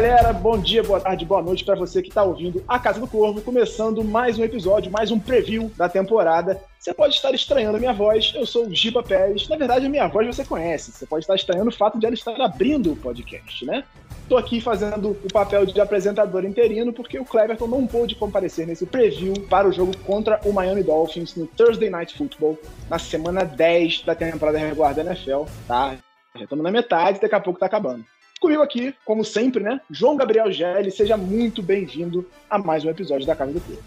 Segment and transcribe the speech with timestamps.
[0.00, 3.06] galera, bom dia, boa tarde, boa noite para você que está ouvindo A Casa do
[3.06, 6.58] Corvo, começando mais um episódio, mais um preview da temporada.
[6.78, 9.46] Você pode estar estranhando a minha voz, eu sou o Giba Pérez.
[9.46, 12.14] Na verdade, a minha voz você conhece, você pode estar estranhando o fato de ela
[12.14, 13.84] estar abrindo o podcast, né?
[14.22, 18.86] Estou aqui fazendo o papel de apresentador interino porque o Cleverton não pôde comparecer nesse
[18.86, 24.04] preview para o jogo contra o Miami Dolphins no Thursday Night Football, na semana 10
[24.04, 25.94] da temporada regular da NFL, tá?
[26.34, 28.02] Já estamos na metade, daqui a pouco tá acabando.
[28.40, 29.82] Comigo aqui, como sempre, né?
[29.90, 33.78] João Gabriel Gelli, seja muito bem-vindo a mais um episódio da Casa do Povo.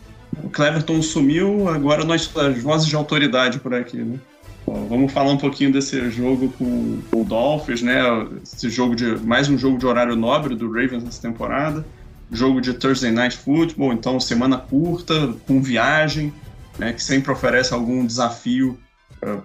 [0.44, 4.20] O Cleverton sumiu, agora nós as vozes de autoridade por aqui, né?
[4.68, 8.00] Vamos falar um pouquinho desse jogo com o Dolphins, né?
[8.44, 11.84] Esse jogo de mais um jogo de horário nobre do Ravens nessa temporada.
[12.32, 16.32] Jogo de Thursday Night Football, então semana curta, com viagem,
[16.78, 16.94] né?
[16.94, 18.78] Que sempre oferece algum desafio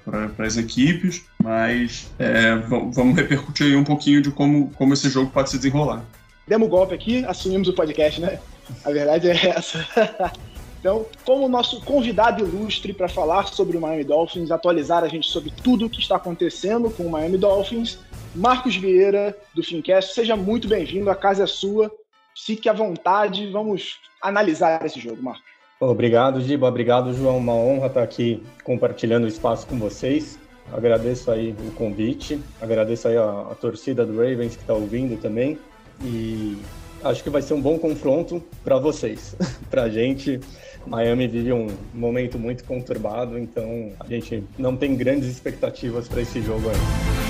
[0.04, 5.30] para as equipes, mas é, vamos repercutir aí um pouquinho de como, como esse jogo
[5.30, 6.04] pode se desenrolar.
[6.46, 8.38] Demos golpe aqui, assumimos o podcast, né?
[8.84, 9.84] A verdade é essa.
[10.80, 15.50] então, como nosso convidado ilustre para falar sobre o Miami Dolphins, atualizar a gente sobre
[15.50, 17.98] tudo o que está acontecendo com o Miami Dolphins,
[18.34, 21.90] Marcos Vieira, do Fincast, seja muito bem-vindo, a casa é sua,
[22.36, 25.57] fique à vontade, vamos analisar esse jogo, Marcos.
[25.80, 26.66] Obrigado, Giba.
[26.66, 27.38] Obrigado, João.
[27.38, 30.38] Uma honra estar aqui compartilhando o espaço com vocês.
[30.72, 35.58] Agradeço aí o convite, agradeço aí a, a torcida do Ravens que está ouvindo também.
[36.02, 36.58] E
[37.02, 39.36] acho que vai ser um bom confronto para vocês.
[39.70, 40.40] para a gente,
[40.86, 46.42] Miami vive um momento muito conturbado, então a gente não tem grandes expectativas para esse
[46.42, 47.27] jogo aí.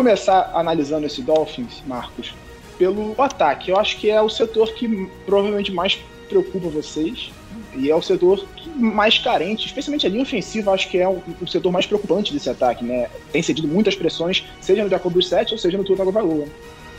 [0.00, 2.32] Começar analisando esse Dolphins, Marcos,
[2.78, 3.70] pelo ataque.
[3.70, 7.30] Eu acho que é o setor que provavelmente mais preocupa vocês.
[7.76, 8.42] E é o setor
[8.76, 12.48] mais carente, especialmente a linha ofensiva, acho que é o, o setor mais preocupante desse
[12.48, 13.08] ataque, né?
[13.30, 16.46] Tem cedido muitas pressões, seja no Jacob Brissett ou seja no Tua Tagovailoa.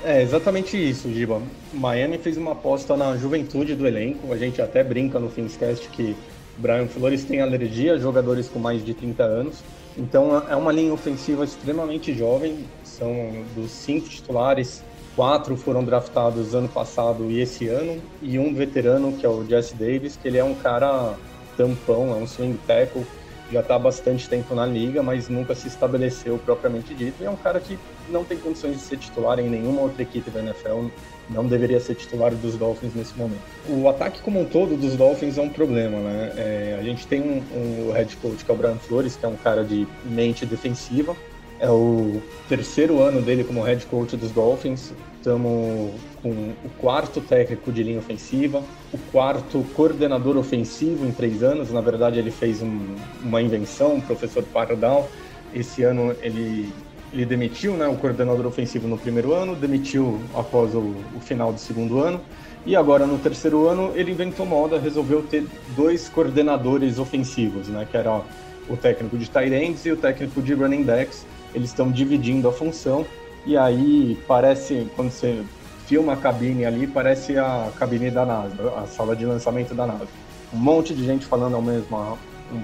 [0.06, 1.42] É exatamente isso, Giba.
[1.74, 4.32] Miami fez uma aposta na juventude do elenco.
[4.32, 6.16] A gente até brinca no Finscast que
[6.58, 9.64] Brian Flores tem alergia a jogadores com mais de 30 anos.
[9.98, 12.66] Então é uma linha ofensiva extremamente jovem.
[12.84, 13.12] São
[13.56, 14.84] dos cinco titulares,
[15.16, 19.76] quatro foram draftados ano passado e esse ano, e um veterano que é o Jesse
[19.76, 21.16] Davis, que ele é um cara
[21.58, 23.06] tampão, é um swing tackle,
[23.52, 27.22] já está há bastante tempo na liga, mas nunca se estabeleceu propriamente dito.
[27.22, 27.78] E é um cara que
[28.12, 30.90] não tem condições de ser titular em nenhuma outra equipe da NFL
[31.34, 33.42] não deveria ser titular dos Dolphins nesse momento.
[33.70, 36.34] O ataque como um todo dos Dolphins é um problema, né?
[36.36, 39.30] É, a gente tem um, um head coach que é o Brian Flores, que é
[39.30, 41.16] um cara de mente defensiva.
[41.60, 44.94] É o terceiro ano dele como head coach dos Dolphins.
[45.18, 45.92] Estamos
[46.22, 51.72] com o quarto técnico de linha ofensiva, o quarto coordenador ofensivo em três anos.
[51.72, 55.08] Na verdade, ele fez um, uma invenção, o professor Pardal.
[55.54, 56.74] Esse ano ele
[57.14, 61.60] ele demitiu né, o coordenador ofensivo no primeiro ano, demitiu após o, o, final do
[61.60, 62.22] segundo ano,
[62.66, 65.46] e agora no terceiro ano ele inventou moda, resolveu ter
[65.76, 68.22] dois coordenadores ofensivos, né, que era
[68.70, 71.26] o técnico de tight ends e o técnico de running backs.
[71.54, 73.06] Eles estão dividindo a função,
[73.46, 75.44] e aí parece, quando você
[75.88, 80.08] filma a cabine ali, parece a cabine da NASA, a sala de lançamento da NASA.
[80.54, 82.18] Um monte de gente falando ao mesmo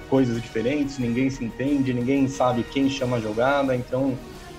[0.10, 4.14] coisas diferentes, ninguém se entende, ninguém sabe quem chama a jogada, então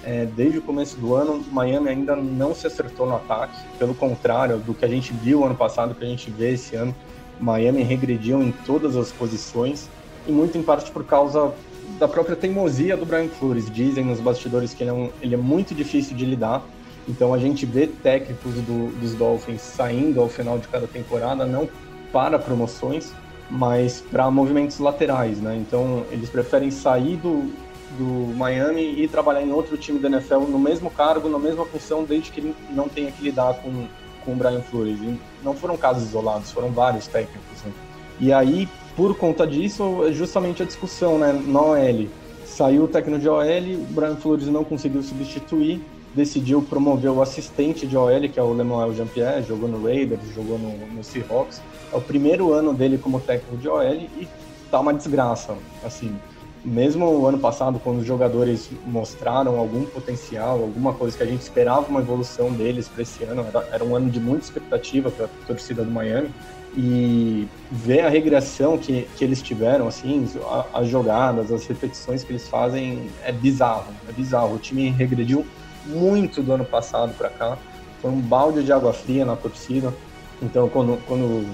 [0.05, 3.59] é, desde o começo do ano, Miami ainda não se acertou no ataque.
[3.79, 6.95] Pelo contrário do que a gente viu ano passado, que a gente vê esse ano,
[7.41, 9.89] Miami regrediu em todas as posições,
[10.27, 11.53] e muito em parte por causa
[11.99, 13.71] da própria teimosia do Brian Flores.
[13.71, 16.63] Dizem nos bastidores que ele é, um, ele é muito difícil de lidar,
[17.09, 21.69] então a gente vê técnicos do, dos Dolphins saindo ao final de cada temporada, não
[22.13, 23.13] para promoções,
[23.51, 25.57] mas para movimentos laterais, né?
[25.57, 27.51] Então eles preferem sair do,
[27.97, 32.05] do Miami e trabalhar em outro time da NFL no mesmo cargo, na mesma função,
[32.05, 33.87] desde que ele não tenha que lidar com,
[34.25, 34.99] com o Brian Flores.
[35.01, 37.63] E não foram casos isolados, foram vários técnicos.
[37.65, 37.73] Né?
[38.21, 42.07] E aí, por conta disso, é justamente a discussão né, na OL.
[42.45, 45.81] Saiu o técnico de OL, o Brian Flores não conseguiu substituir,
[46.15, 50.59] decidiu promover o assistente de OL, que é o Lemuel Jean-Pierre, jogou no Raiders, jogou
[50.59, 51.63] no, no Seahawks.
[51.93, 54.29] É o primeiro ano dele como técnico de OL e
[54.71, 56.15] tá uma desgraça, assim.
[56.69, 61.41] Mesmo o ano passado, quando os jogadores mostraram algum potencial, alguma coisa que a gente
[61.41, 65.25] esperava uma evolução deles para esse ano, era, era um ano de muita expectativa para
[65.25, 66.31] a torcida do Miami
[66.77, 70.29] e ver a regressão que, que eles tiveram, assim,
[70.75, 74.55] as jogadas, as repetições que eles fazem é bizarro, é bizarro.
[74.55, 75.47] O time regrediu
[75.87, 77.57] muito do ano passado para cá,
[78.03, 79.93] foi um balde de água fria na torcida.
[80.43, 81.49] Então, quando, quando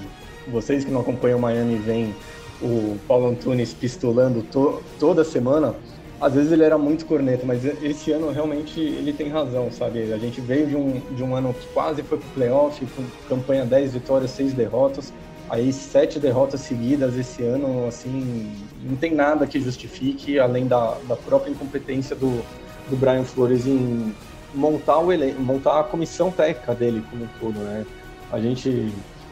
[0.51, 2.13] vocês que não acompanham o Miami veem
[2.61, 5.75] o Paulo Antunes pistolando to, toda semana,
[6.19, 10.13] às vezes ele era muito corneta, mas esse ano realmente ele tem razão, sabe?
[10.13, 13.65] A gente veio de um, de um ano que quase foi pro playoff, com campanha
[13.65, 15.11] 10 vitórias, 6 derrotas,
[15.49, 18.51] aí sete derrotas seguidas esse ano, assim,
[18.83, 22.43] não tem nada que justifique, além da, da própria incompetência do,
[22.89, 24.13] do Brian Flores em
[24.53, 25.33] montar, o ele...
[25.33, 27.85] montar a comissão técnica dele como um todo, né?
[28.31, 28.91] A gente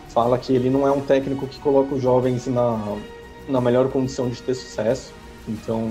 [0.10, 2.98] fala que ele não é um técnico que coloca os jovens na,
[3.48, 5.14] na melhor condição de ter sucesso,
[5.48, 5.88] então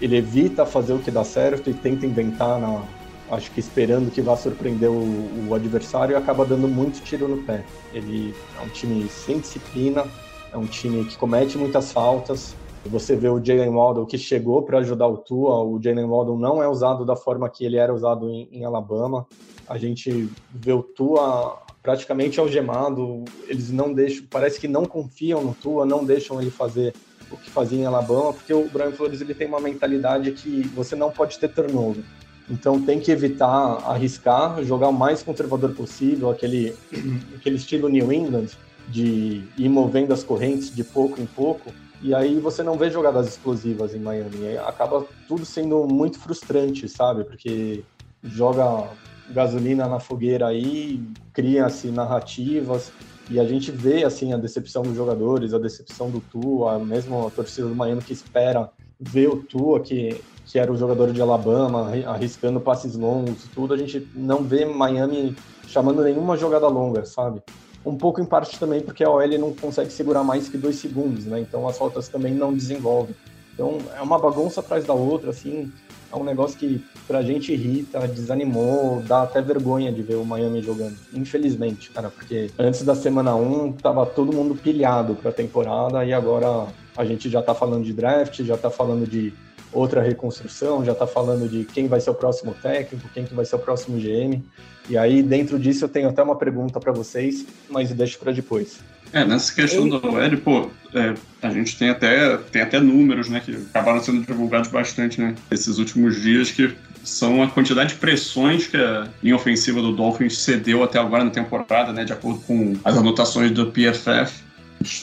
[0.00, 2.82] ele evita fazer o que dá certo e tenta inventar, na,
[3.30, 7.42] acho que esperando que vá surpreender o, o, adversário e acaba dando muito tiro no
[7.42, 7.64] pé.
[7.92, 10.06] Ele é um time sem disciplina,
[10.52, 12.54] é um time que comete muitas faltas.
[12.86, 16.62] Você vê o Jalen Waddle que chegou para ajudar o Tua, o Jalen Waddle não
[16.62, 19.26] é usado da forma que ele era usado em, em Alabama.
[19.68, 25.54] A gente vê o Tua praticamente algemado, eles não deixam, parece que não confiam no
[25.54, 26.92] Tua, não deixam ele fazer
[27.30, 30.94] o que fazia em Alabama, porque o Brian Flores ele tem uma mentalidade que você
[30.94, 32.04] não pode ter turnover.
[32.50, 36.76] Então tem que evitar arriscar, jogar o mais conservador possível, aquele,
[37.34, 38.48] aquele estilo New England,
[38.86, 41.72] de ir movendo as correntes de pouco em pouco.
[42.02, 44.58] E aí você não vê jogadas explosivas em Miami.
[44.58, 47.24] Acaba tudo sendo muito frustrante, sabe?
[47.24, 47.82] Porque
[48.22, 48.90] joga
[49.30, 51.02] gasolina na fogueira aí,
[51.32, 52.92] cria-se narrativas,
[53.30, 57.30] e a gente vê assim a decepção dos jogadores, a decepção do Tua, mesmo a
[57.30, 61.92] torcida do Miami que espera ver o Tua, que, que era o jogador de Alabama,
[62.06, 65.36] arriscando passes longos, tudo, a gente não vê Miami
[65.66, 67.42] chamando nenhuma jogada longa, sabe?
[67.84, 71.26] Um pouco em parte também porque a OL não consegue segurar mais que dois segundos,
[71.26, 71.38] né?
[71.40, 73.14] Então as faltas também não desenvolvem.
[73.52, 75.70] Então é uma bagunça atrás da outra, assim,
[76.12, 80.62] é um negócio que pra gente irrita, desanimou, dá até vergonha de ver o Miami
[80.62, 80.96] jogando.
[81.12, 86.66] Infelizmente, cara, porque antes da semana 1 tava todo mundo pilhado pra temporada e agora
[86.96, 89.32] a gente já tá falando de draft, já tá falando de
[89.72, 93.44] outra reconstrução, já tá falando de quem vai ser o próximo técnico, quem que vai
[93.44, 94.42] ser o próximo GM.
[94.88, 98.80] E aí, dentro disso, eu tenho até uma pergunta para vocês, mas deixo para depois.
[99.12, 100.00] É, nessa questão eu...
[100.00, 104.24] do OL, pô, é, a gente tem até, tem até números, né, que acabaram sendo
[104.24, 106.74] divulgados bastante, né, esses últimos dias, que
[107.04, 111.30] são a quantidade de pressões que a linha ofensiva do Dolphins cedeu até agora na
[111.30, 114.48] temporada, né, de acordo com as anotações do PFF.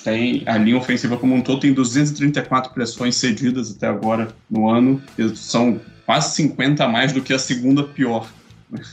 [0.03, 5.01] Tem, a linha ofensiva como um todo tem 234 pressões cedidas até agora no ano,
[5.17, 8.27] e são quase 50 a mais do que a segunda pior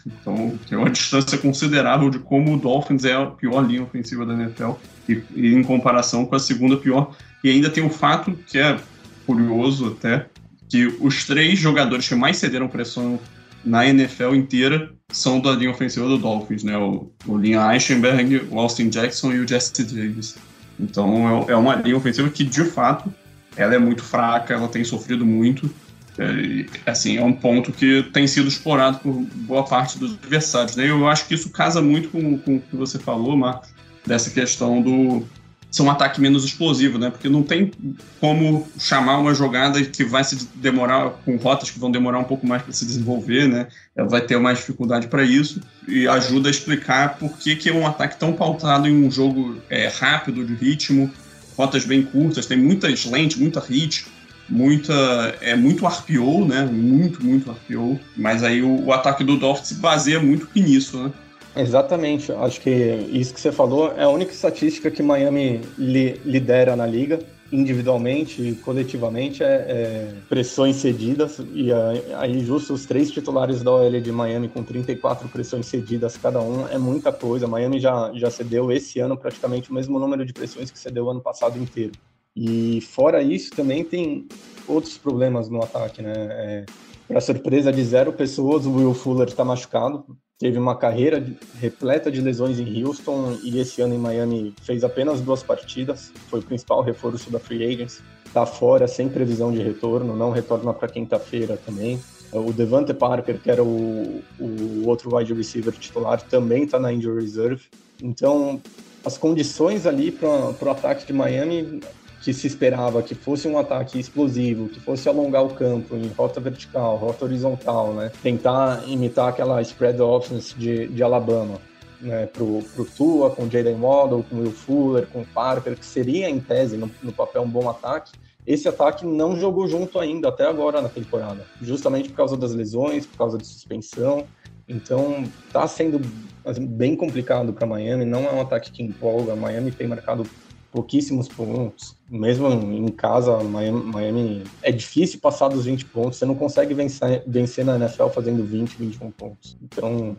[0.07, 4.35] então, tem uma distância considerável de como o Dolphins é a pior linha ofensiva da
[4.35, 4.73] NFL
[5.09, 7.17] e, e, em comparação com a segunda pior.
[7.43, 8.79] E ainda tem o fato, que é
[9.27, 10.27] curioso até,
[10.69, 13.19] que os três jogadores que mais cederam pressão
[13.65, 16.77] na NFL inteira são da linha ofensiva do Dolphins, né?
[16.77, 20.37] O, o Linha Eichenberg, o Austin Jackson e o Jesse Davis.
[20.79, 23.13] Então é, é uma linha ofensiva que, de fato,
[23.57, 25.71] ela é muito fraca, ela tem sofrido muito
[26.19, 30.77] é, assim, é um ponto que tem sido explorado por boa parte dos adversários.
[30.77, 30.91] Né?
[30.91, 33.71] Eu acho que isso casa muito com, com o que você falou, Marcos,
[34.07, 35.25] dessa questão do
[35.73, 37.09] ser um ataque menos explosivo, né?
[37.09, 37.73] Porque não tem
[38.21, 42.47] como chamar uma jogada que vai se demorar com rotas que vão demorar um pouco
[42.47, 43.69] mais para se desenvolver, né?
[43.97, 47.73] Ela vai ter mais dificuldade para isso e ajuda a explicar por que, que é
[47.73, 51.11] um ataque tão pautado em um jogo é, rápido, de ritmo,
[51.57, 54.05] rotas bem curtas, tem muitas lentes, muita hit,
[54.53, 54.93] muita
[55.41, 56.65] é muito RPO, né?
[56.71, 57.99] Muito, muito RPO.
[58.17, 61.13] Mas aí o, o ataque do Dolphins se baseia muito nisso, né?
[61.57, 62.31] Exatamente.
[62.33, 62.71] Acho que
[63.11, 67.19] isso que você falou é a única estatística que Miami li, lidera na liga,
[67.51, 71.41] individualmente e coletivamente, é, é, pressões cedidas.
[71.55, 71.71] E
[72.19, 76.69] aí, justo os três titulares da OL de Miami com 34 pressões cedidas cada um
[76.69, 77.47] é muita coisa.
[77.47, 81.21] Miami já, já cedeu esse ano praticamente o mesmo número de pressões que cedeu ano
[81.21, 81.93] passado inteiro.
[82.37, 84.27] E fora isso, também tem
[84.67, 86.13] outros problemas no ataque, né?
[86.17, 86.65] É,
[87.07, 90.05] Para surpresa de zero pessoas, o Will Fuller está machucado.
[90.39, 91.25] Teve uma carreira
[91.61, 96.13] repleta de lesões em Houston e esse ano em Miami fez apenas duas partidas.
[96.29, 98.03] Foi o principal reforço da Free Agents.
[98.27, 102.01] Está fora, sem previsão de retorno, não retorna para quinta-feira também.
[102.33, 107.21] O Devante Parker, que era o, o outro wide receiver titular, também está na injury
[107.21, 107.65] reserve.
[108.03, 108.61] Então,
[109.05, 111.83] as condições ali para o ataque de Miami
[112.23, 116.41] que se esperava que fosse um ataque explosivo, que fosse alongar o campo em rota
[116.41, 118.13] vertical, rota horizontal, né?
[118.23, 121.61] Tentar imitar aquela spread offense de, de Alabama,
[122.01, 122.27] né?
[122.27, 126.77] Pro, pro Tua, com Jaden Waddle, com Will Fuller, com Parker, que seria, em tese,
[126.77, 128.13] no, no papel, um bom ataque.
[128.47, 131.45] Esse ataque não jogou junto ainda, até agora na temporada.
[131.61, 134.25] Justamente por causa das lesões, por causa de suspensão.
[134.69, 136.01] Então, tá sendo
[136.45, 138.05] assim, bem complicado para Miami.
[138.05, 139.35] Não é um ataque que empolga.
[139.35, 140.25] Miami tem marcado
[140.73, 141.95] pouquíssimos pontos.
[142.11, 146.19] Mesmo em casa, Miami, é difícil passar dos 20 pontos.
[146.19, 149.57] Você não consegue vencer, vencer na NFL fazendo 20, 21 pontos.
[149.63, 150.17] Então,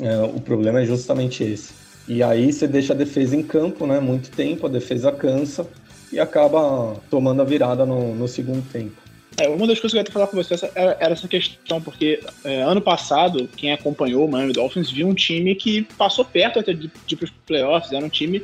[0.00, 1.74] é, o problema é justamente esse.
[2.08, 3.98] E aí você deixa a defesa em campo, né?
[3.98, 5.68] Muito tempo, a defesa cansa
[6.12, 8.94] e acaba tomando a virada no, no segundo tempo.
[9.38, 12.20] É, uma das coisas que eu ia falar com você era, era essa questão, porque
[12.42, 16.72] é, ano passado, quem acompanhou o Miami Dolphins viu um time que passou perto até
[16.72, 18.42] de, de para os playoffs, era um time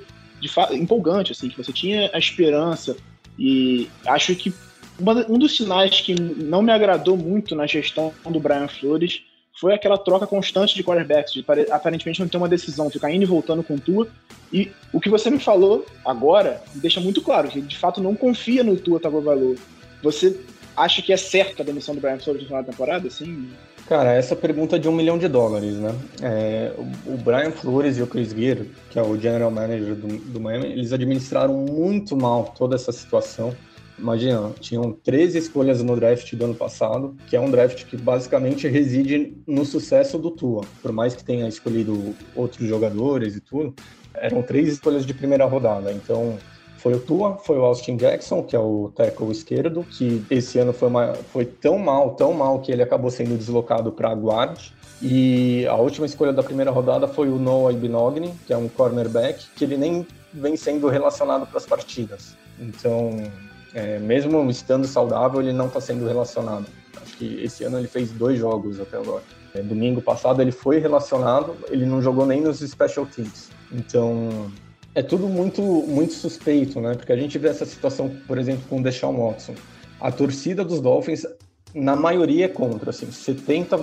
[0.72, 2.96] empolgante, assim, que você tinha a esperança.
[3.38, 4.52] E acho que
[4.98, 9.22] uma, um dos sinais que não me agradou muito na gestão do Brian Flores
[9.58, 13.26] foi aquela troca constante de quarterbacks, de aparentemente não ter uma decisão, ficar indo e
[13.26, 14.08] voltando com Tua.
[14.52, 18.64] E o que você me falou agora deixa muito claro que de fato não confia
[18.64, 19.56] no Tua Tagovailoa.
[20.02, 20.40] Você
[20.76, 23.50] acha que é certa a demissão do Brian Flores no final da temporada, assim?
[23.92, 25.94] Cara, essa pergunta é de um milhão de dólares, né?
[26.22, 26.72] É,
[27.04, 30.68] o Brian Flores e o Chris Gear, que é o general manager do, do Miami,
[30.68, 33.54] eles administraram muito mal toda essa situação.
[33.98, 38.66] Imagina, tinham 13 escolhas no draft do ano passado, que é um draft que basicamente
[38.66, 40.64] reside no sucesso do Tua.
[40.80, 43.74] Por mais que tenha escolhido outros jogadores e tudo,
[44.14, 45.92] eram três escolhas de primeira rodada.
[45.92, 46.38] Então,
[46.82, 50.72] foi o Tua, foi o Austin Jackson, que é o tackle esquerdo, que esse ano
[50.72, 54.58] foi, uma, foi tão mal, tão mal que ele acabou sendo deslocado para guard.
[55.00, 59.46] E a última escolha da primeira rodada foi o Noah Ibinogni, que é um cornerback,
[59.54, 62.36] que ele nem vem sendo relacionado para as partidas.
[62.58, 63.10] Então,
[63.72, 66.66] é, mesmo estando saudável, ele não está sendo relacionado.
[67.00, 69.22] Acho que esse ano ele fez dois jogos até agora.
[69.54, 73.50] É, domingo passado ele foi relacionado, ele não jogou nem nos special teams.
[73.70, 74.50] Então,
[74.94, 76.94] é tudo muito, muito suspeito, né?
[76.94, 79.54] Porque a gente vê essa situação, por exemplo, com o Deshaun Watson.
[80.00, 81.26] A torcida dos Dolphins,
[81.74, 82.90] na maioria, é contra.
[82.90, 83.78] Assim, 70,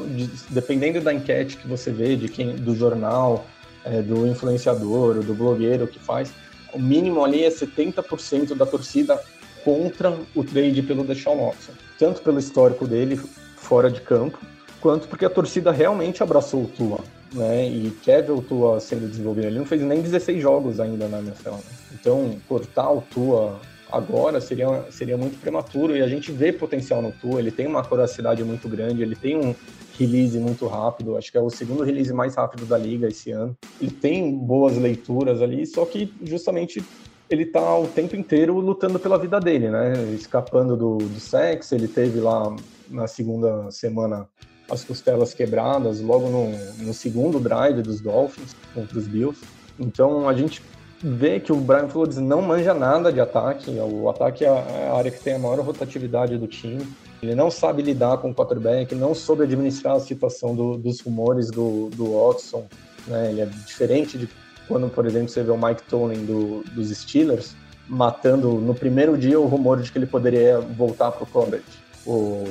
[0.50, 3.46] dependendo da enquete que você vê, de quem, do jornal,
[3.84, 6.32] é, do influenciador, do blogueiro que faz,
[6.74, 9.20] o mínimo ali é 70% da torcida
[9.64, 11.72] contra o trade pelo Deshaun Watson.
[11.98, 13.20] Tanto pelo histórico dele
[13.56, 14.38] fora de campo,
[14.80, 17.00] quanto porque a torcida realmente abraçou o Tua
[17.34, 17.68] né?
[17.68, 19.48] E quer o Tua sendo desenvolvido.
[19.48, 21.52] Ele não fez nem 16 jogos ainda na NFL.
[21.52, 21.62] Né?
[21.94, 23.60] Então, cortar o Tua
[23.92, 27.40] agora seria, seria muito prematuro e a gente vê potencial no Tua.
[27.40, 29.56] Ele tem uma coracidade muito grande, ele tem um
[29.98, 31.18] release muito rápido.
[31.18, 33.58] Acho que é o segundo release mais rápido da liga esse ano.
[33.82, 36.84] Ele tem boas leituras ali, só que justamente
[37.30, 39.94] ele tá o tempo inteiro lutando pela vida dele, né?
[40.14, 41.76] Escapando do, do sexo.
[41.76, 42.56] Ele teve lá
[42.90, 44.28] na segunda semana
[44.70, 49.40] as costelas quebradas logo no, no segundo drive dos Dolphins contra os Bills.
[49.80, 50.62] Então a gente
[51.02, 53.72] vê que o Brian Flores não manja nada de ataque.
[53.72, 56.86] O ataque é a área que tem a maior rotatividade do time.
[57.22, 61.50] Ele não sabe lidar com o quarterback, não soube administrar a situação do, dos rumores
[61.50, 62.66] do, do Watson.
[63.08, 63.32] Né?
[63.32, 64.30] Ele é diferente de
[64.68, 67.56] quando, por exemplo, você vê o Mike Tomlin do, dos Steelers
[67.88, 71.64] matando no primeiro dia o rumor de que ele poderia voltar para o college.
[72.06, 72.48] O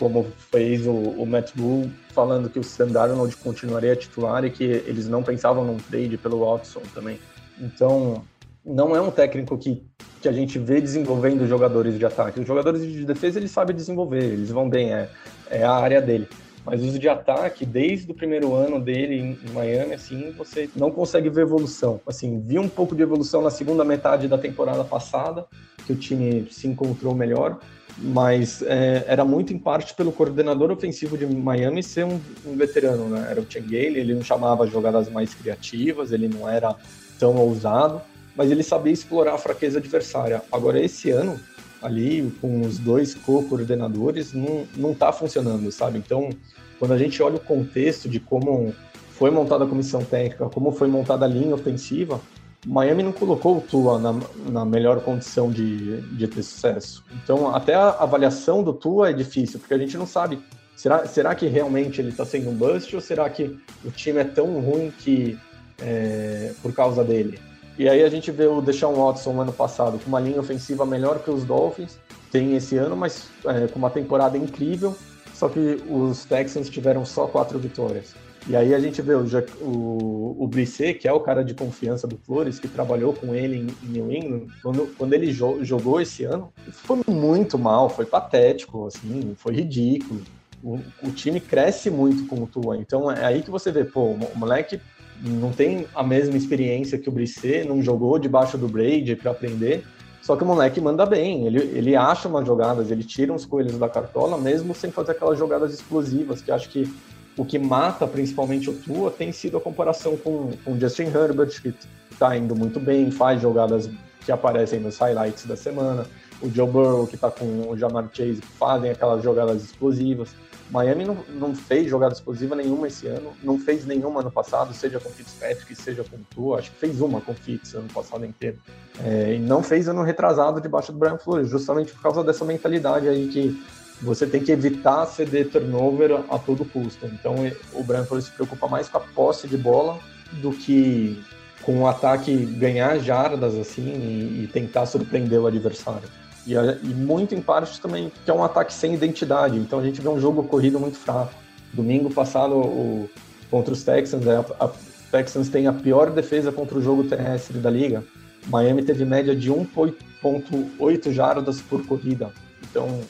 [0.00, 4.64] como fez o, o Matt Rule, falando que o Sam Darnold continuaria titular e que
[4.64, 7.20] eles não pensavam num trade pelo Watson também.
[7.60, 8.24] Então,
[8.64, 9.84] não é um técnico que,
[10.22, 12.40] que a gente vê desenvolvendo jogadores de ataque.
[12.40, 15.10] Os jogadores de defesa ele sabe desenvolver, eles vão bem, é,
[15.50, 16.26] é a área dele.
[16.64, 21.28] Mas os de ataque, desde o primeiro ano dele em Miami, assim, você não consegue
[21.28, 22.00] ver evolução.
[22.06, 25.46] Assim, vi um pouco de evolução na segunda metade da temporada passada,
[25.86, 27.58] que o time se encontrou melhor,
[27.98, 33.08] mas é, era muito em parte pelo coordenador ofensivo de Miami ser um, um veterano,
[33.08, 33.28] né?
[33.30, 36.74] Era o Chengale, ele não chamava jogadas mais criativas, ele não era
[37.18, 38.00] tão ousado,
[38.34, 40.42] mas ele sabia explorar a fraqueza adversária.
[40.50, 41.38] Agora, esse ano,
[41.82, 45.98] ali, com os dois co-coordenadores, não, não tá funcionando, sabe?
[45.98, 46.30] Então,
[46.78, 48.74] quando a gente olha o contexto de como
[49.10, 52.20] foi montada a comissão técnica, como foi montada a linha ofensiva,
[52.66, 54.14] Miami não colocou o Tua na,
[54.50, 57.02] na melhor condição de, de ter sucesso.
[57.22, 60.42] Então, até a avaliação do Tua é difícil, porque a gente não sabe.
[60.76, 64.24] Será, será que realmente ele está sendo um bust ou será que o time é
[64.24, 65.38] tão ruim que
[65.80, 67.38] é, por causa dele?
[67.78, 71.22] E aí a gente vê o Deshaun Watson ano passado com uma linha ofensiva melhor
[71.22, 71.98] que os Dolphins,
[72.30, 74.94] tem esse ano, mas é, com uma temporada incrível,
[75.34, 78.14] só que os Texans tiveram só quatro vitórias.
[78.48, 79.24] E aí a gente vê o,
[79.60, 80.50] o, o
[80.98, 84.46] que é o cara de confiança do Flores, que trabalhou com ele em, New England,
[84.62, 90.22] quando, quando ele jo jogou esse ano, foi muito mal, foi patético, assim, foi ridículo.
[90.62, 94.10] O, o, time cresce muito com o Tua, então é aí que você vê, pô,
[94.10, 94.80] o moleque
[95.22, 99.84] não tem a mesma experiência que o Brisset, não jogou debaixo do Brady para aprender,
[100.20, 103.78] só que o moleque manda bem, ele, ele acha umas jogadas, ele tira uns coelhos
[103.78, 106.90] da cartola, mesmo sem fazer aquelas jogadas explosivas, que acho que
[107.36, 111.74] o que mata principalmente o Tua tem sido a comparação com o Justin Herbert, que
[112.10, 113.88] está indo muito bem, faz jogadas
[114.24, 116.06] que aparecem nos highlights da semana,
[116.42, 120.34] o Joe Burrow, que está com o Jamar Chase, fazem aquelas jogadas explosivas.
[120.70, 125.00] Miami não, não fez jogada explosiva nenhuma esse ano, não fez nenhuma ano passado, seja
[125.00, 128.58] com Fitzpatrick, seja com Tua, acho que fez uma com Fitz ano passado inteiro.
[129.04, 133.08] É, e não fez ano retrasado debaixo do Brian Flores, justamente por causa dessa mentalidade
[133.08, 133.60] aí que
[134.02, 137.06] você tem que evitar ceder turnover a todo custo.
[137.06, 137.34] Então
[137.72, 139.98] o Brentford se preocupa mais com a posse de bola
[140.40, 141.22] do que
[141.62, 146.08] com o ataque ganhar jardas assim e, e tentar surpreender o adversário.
[146.46, 149.58] E, e, muito em parte também que é um ataque sem identidade.
[149.58, 151.34] Então a gente vê um jogo corrido muito fraco.
[151.72, 153.10] Domingo passado o,
[153.50, 154.70] contra os Texans, a, a
[155.10, 158.02] Texans tem a pior defesa contra o jogo terrestre da liga.
[158.46, 162.30] Miami teve média de 1.8 jardas por corrida.
[162.62, 163.00] Então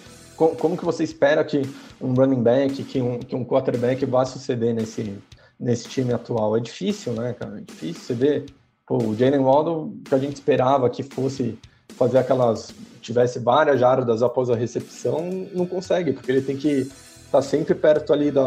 [0.49, 1.63] como que você espera que
[2.01, 5.19] um running back, que um, que um quarterback vá suceder nesse,
[5.59, 6.57] nesse time atual?
[6.57, 7.59] É difícil, né, cara?
[7.59, 8.47] É difícil você ver.
[8.87, 11.59] Pô, o Jalen Waddle, que a gente esperava que fosse
[11.91, 12.73] fazer aquelas.
[13.01, 17.75] tivesse várias jardas após a recepção, não consegue, porque ele tem que estar tá sempre
[17.75, 18.45] perto ali da,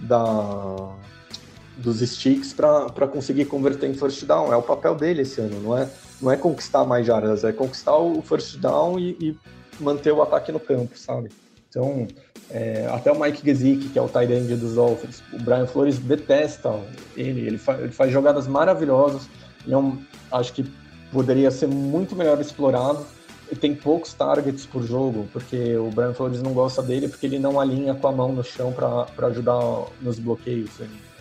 [0.00, 0.96] da,
[1.76, 4.52] dos sticks para conseguir converter em first down.
[4.52, 5.88] É o papel dele esse ano, não é,
[6.20, 9.36] não é conquistar mais jardas, é conquistar o first down e, e
[9.80, 11.30] manter o ataque no campo, sabe?
[11.68, 12.06] Então,
[12.50, 15.98] é, até o Mike Gesicki, que é o tight end dos Dolphins, o Brian Flores
[15.98, 16.78] detesta
[17.16, 19.28] ele, ele, fa ele faz jogadas maravilhosas,
[19.64, 19.98] ele é um,
[20.30, 20.70] acho que
[21.10, 23.04] poderia ser muito melhor explorado,
[23.50, 27.38] e tem poucos targets por jogo, porque o Brian Flores não gosta dele, porque ele
[27.38, 29.60] não alinha com a mão no chão para ajudar
[30.00, 30.70] nos bloqueios,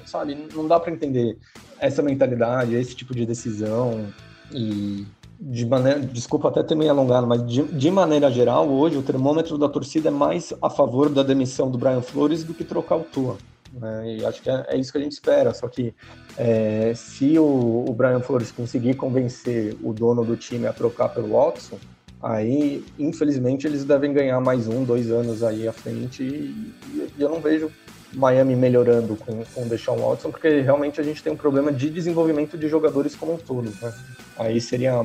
[0.06, 0.48] sabe?
[0.54, 1.38] Não dá para entender
[1.78, 4.08] essa mentalidade, esse tipo de decisão,
[4.50, 5.06] e
[5.42, 9.58] de maneira, desculpa até ter me alongado, mas de, de, maneira geral, hoje o termômetro
[9.58, 13.04] da torcida é mais a favor da demissão do Brian Flores do que trocar o
[13.04, 13.38] Tua.
[13.74, 14.18] Né?
[14.18, 15.52] E acho que é, é, isso que a gente espera.
[15.52, 15.96] Só que
[16.38, 21.30] é, se o, o, Brian Flores conseguir convencer o dono do time a trocar pelo
[21.30, 21.80] Watson,
[22.22, 26.22] aí infelizmente eles devem ganhar mais um, dois anos aí à frente.
[26.22, 26.74] E,
[27.18, 27.72] e eu não vejo
[28.14, 31.90] Miami melhorando com, com o Deshaun Watson, porque realmente a gente tem um problema de
[31.90, 33.72] desenvolvimento de jogadores como um todo.
[33.82, 33.94] Né?
[34.38, 35.02] Aí seria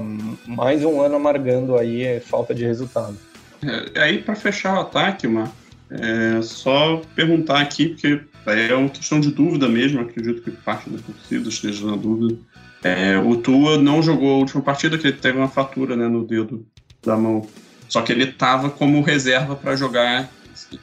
[0.47, 3.17] mais um ano amargando aí é, falta de resultado.
[3.63, 5.51] É, aí, para fechar o ataque, Mar,
[5.91, 10.99] é só perguntar aqui, porque é uma questão de dúvida mesmo, acredito que parte da
[10.99, 12.39] torcida esteja na dúvida.
[12.83, 16.25] É, o Tua não jogou a última partida, que ele teve uma fatura né, no
[16.25, 16.67] dedo
[17.05, 17.47] da mão.
[17.89, 20.29] Só que ele estava como reserva para jogar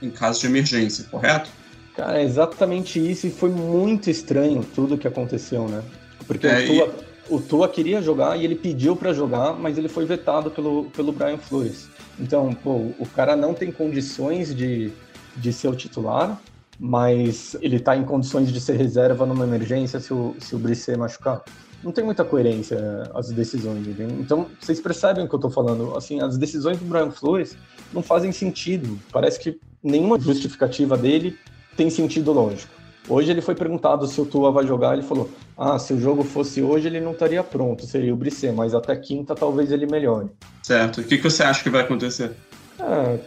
[0.02, 1.50] em caso de emergência, correto?
[1.96, 5.84] Cara, é exatamente isso, e foi muito estranho tudo que aconteceu, né?
[6.26, 7.34] Porque é, o, Tua, e...
[7.36, 11.12] o Tua queria jogar e ele pediu para jogar, mas ele foi vetado pelo, pelo
[11.12, 11.88] Brian Flores.
[12.20, 14.92] Então, pô, o cara não tem condições de,
[15.36, 16.42] de ser o titular,
[16.80, 20.98] mas ele tá em condições de ser reserva numa emergência se o, se o Brisset
[20.98, 21.44] machucar.
[21.84, 22.80] Não tem muita coerência
[23.14, 24.14] as decisões, entende?
[24.14, 25.96] Então, vocês percebem o que eu tô falando.
[25.98, 27.58] Assim, as decisões do Brian Flores
[27.92, 28.98] não fazem sentido.
[29.12, 31.38] Parece que nenhuma justificativa dele
[31.76, 32.74] tem sentido lógico.
[33.08, 36.24] Hoje ele foi perguntado se o Tua vai jogar, ele falou: ah, se o jogo
[36.24, 40.30] fosse hoje ele não estaria pronto, seria o Brisset, mas até quinta talvez ele melhore.
[40.62, 41.02] Certo.
[41.02, 42.32] O que, que você acha que vai acontecer?
[42.80, 43.20] É,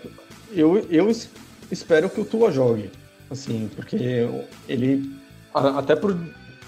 [0.52, 1.11] eu, eu
[1.70, 2.90] espero que o Tua jogue,
[3.30, 4.26] assim, porque
[4.66, 5.14] ele
[5.52, 6.16] até por,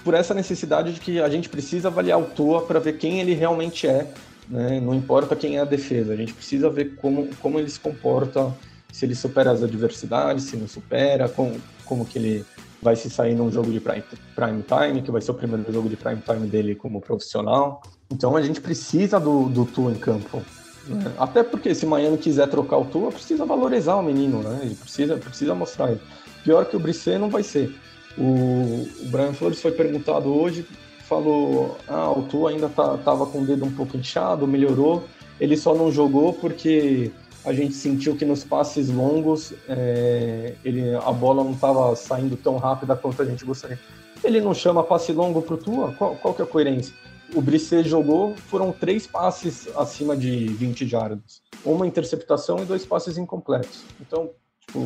[0.03, 3.33] por essa necessidade de que a gente precisa avaliar o Tua para ver quem ele
[3.33, 4.07] realmente é,
[4.47, 4.79] né?
[4.79, 8.53] Não importa quem é a defesa, a gente precisa ver como, como ele se comporta
[8.91, 12.45] se ele supera as adversidades, se não supera, como, como que ele
[12.81, 14.03] vai se sair num jogo de prime,
[14.35, 17.81] prime time, que vai ser o primeiro jogo de prime time dele como profissional.
[18.09, 20.41] Então a gente precisa do, do Tua em campo.
[20.87, 21.13] Né?
[21.19, 24.59] Até porque se Miami quiser trocar o Tua, precisa valorizar o menino, né?
[24.63, 26.01] Ele precisa, precisa mostrar ele.
[26.43, 27.75] Pior que o Brisset não vai ser.
[28.17, 30.65] O, o Brian Flores foi perguntado hoje,
[31.07, 35.03] falou, ah, o Tua ainda tá, tava com o dedo um pouco inchado, melhorou,
[35.39, 37.11] ele só não jogou porque
[37.45, 42.57] a gente sentiu que nos passes longos é, ele, a bola não estava saindo tão
[42.57, 43.79] rápida quanto a gente gostaria.
[44.23, 45.93] Ele não chama passe longo para o Tua?
[45.93, 46.93] Qual, qual que é a coerência?
[47.33, 51.41] O Brisset jogou, foram três passes acima de 20 jardas.
[51.63, 53.83] Uma interceptação e dois passes incompletos.
[54.01, 54.31] Então,
[54.65, 54.85] tipo,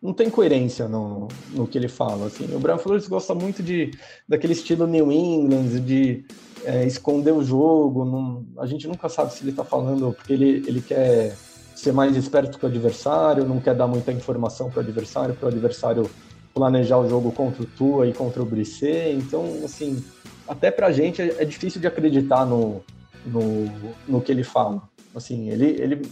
[0.00, 2.26] não tem coerência no, no que ele fala.
[2.26, 2.54] Assim.
[2.54, 3.90] O Brian Flores gosta muito de,
[4.28, 6.24] daquele estilo New England, de
[6.64, 8.04] é, esconder o jogo.
[8.04, 11.34] Não, a gente nunca sabe se ele está falando porque ele, ele quer
[11.80, 15.46] ser mais esperto que o adversário, não quer dar muita informação para o adversário, para
[15.46, 16.10] o adversário
[16.52, 19.16] planejar o jogo contra o Tua e contra o Brisset.
[19.16, 20.02] Então, assim,
[20.46, 22.82] até para a gente é, é, difícil de acreditar no,
[23.24, 23.70] no,
[24.06, 24.82] no que ele fala.
[25.14, 26.02] Assim, ele, ele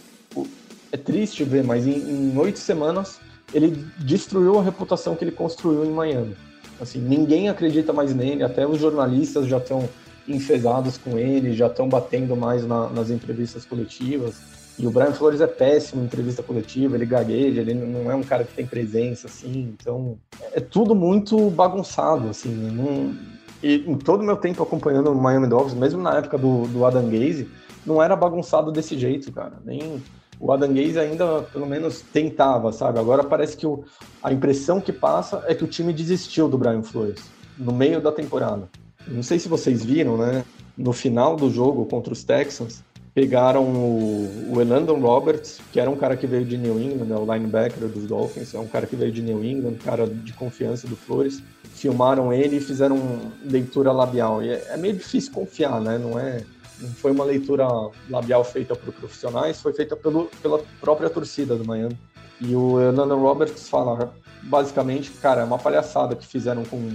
[0.91, 3.21] é triste ver, mas em oito semanas
[3.53, 6.37] ele destruiu a reputação que ele construiu em Miami.
[6.81, 9.89] Assim, ninguém acredita mais nele, até os jornalistas já estão
[10.27, 14.58] enfesados com ele, já estão batendo mais na, nas entrevistas coletivas.
[14.79, 18.23] E o Brian Flores é péssimo em entrevista coletiva, ele gagueja, ele não é um
[18.23, 20.17] cara que tem presença, assim, então
[20.53, 23.15] é tudo muito bagunçado, assim, não...
[23.61, 26.85] E em todo o meu tempo acompanhando o Miami Dolphins, mesmo na época do, do
[26.87, 27.49] Adam Gaze,
[27.85, 29.55] não era bagunçado desse jeito, cara.
[29.65, 30.01] Nem
[30.39, 33.01] o Adam Gaze ainda, pelo menos, tentava, sabe?
[33.01, 33.83] Agora parece que o,
[34.23, 37.21] a impressão que passa é que o time desistiu do Brian Flores
[37.59, 38.69] no meio da temporada.
[39.09, 40.45] Não sei se vocês viram, né?
[40.77, 42.85] No final do jogo contra os Texans,
[43.19, 47.17] pegaram o, o Elandon Roberts, que era um cara que veio de New England, né,
[47.17, 50.87] o linebacker dos Dolphins, é um cara que veio de New England, cara de confiança
[50.87, 51.43] do Flores.
[51.75, 52.97] Filmaram ele e fizeram
[53.45, 54.41] leitura labial.
[54.41, 55.99] E é, é meio difícil confiar, né?
[55.99, 56.45] Não é
[56.81, 57.67] não foi uma leitura
[58.09, 61.99] labial feita por profissionais, foi feita pelo, pela própria torcida do Miami.
[62.41, 66.93] E o Elandon Roberts fala, basicamente, cara, é uma palhaçada que fizeram com,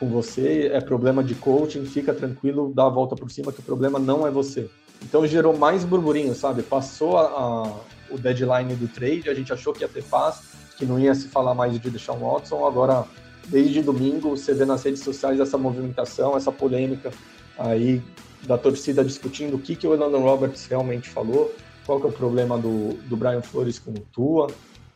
[0.00, 3.62] com você, é problema de coaching, fica tranquilo, dá a volta por cima, que o
[3.62, 4.70] problema não é você.
[5.06, 6.64] Então gerou mais burburinho, sabe?
[6.64, 7.62] Passou a, a,
[8.10, 10.42] o deadline do trade, a gente achou que ia ter paz,
[10.76, 13.04] que não ia se falar mais de Deshaun Watson, agora,
[13.46, 17.12] desde domingo, você vê nas redes sociais essa movimentação, essa polêmica
[17.56, 18.02] aí
[18.42, 21.54] da torcida discutindo o que, que o Elandon Roberts realmente falou,
[21.86, 24.48] qual que é o problema do, do Brian Flores com o Tua.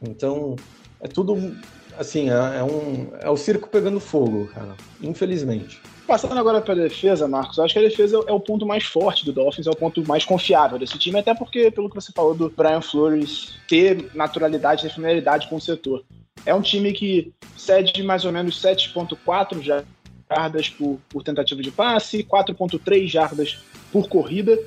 [0.02, 0.56] Então,
[1.00, 1.54] é tudo,
[1.96, 5.80] assim, é, é um, é o circo pegando fogo, cara, infelizmente.
[6.10, 9.24] Passando agora para a defesa, Marcos, acho que a defesa é o ponto mais forte
[9.24, 12.34] do Dolphins, é o ponto mais confiável desse time, até porque, pelo que você falou
[12.34, 16.02] do Brian Flores ter naturalidade e familiaridade com o setor.
[16.44, 19.84] É um time que cede mais ou menos 7,4 já
[20.28, 23.60] jardas por, por tentativa de passe, 4.3 jardas
[23.92, 24.58] por corrida.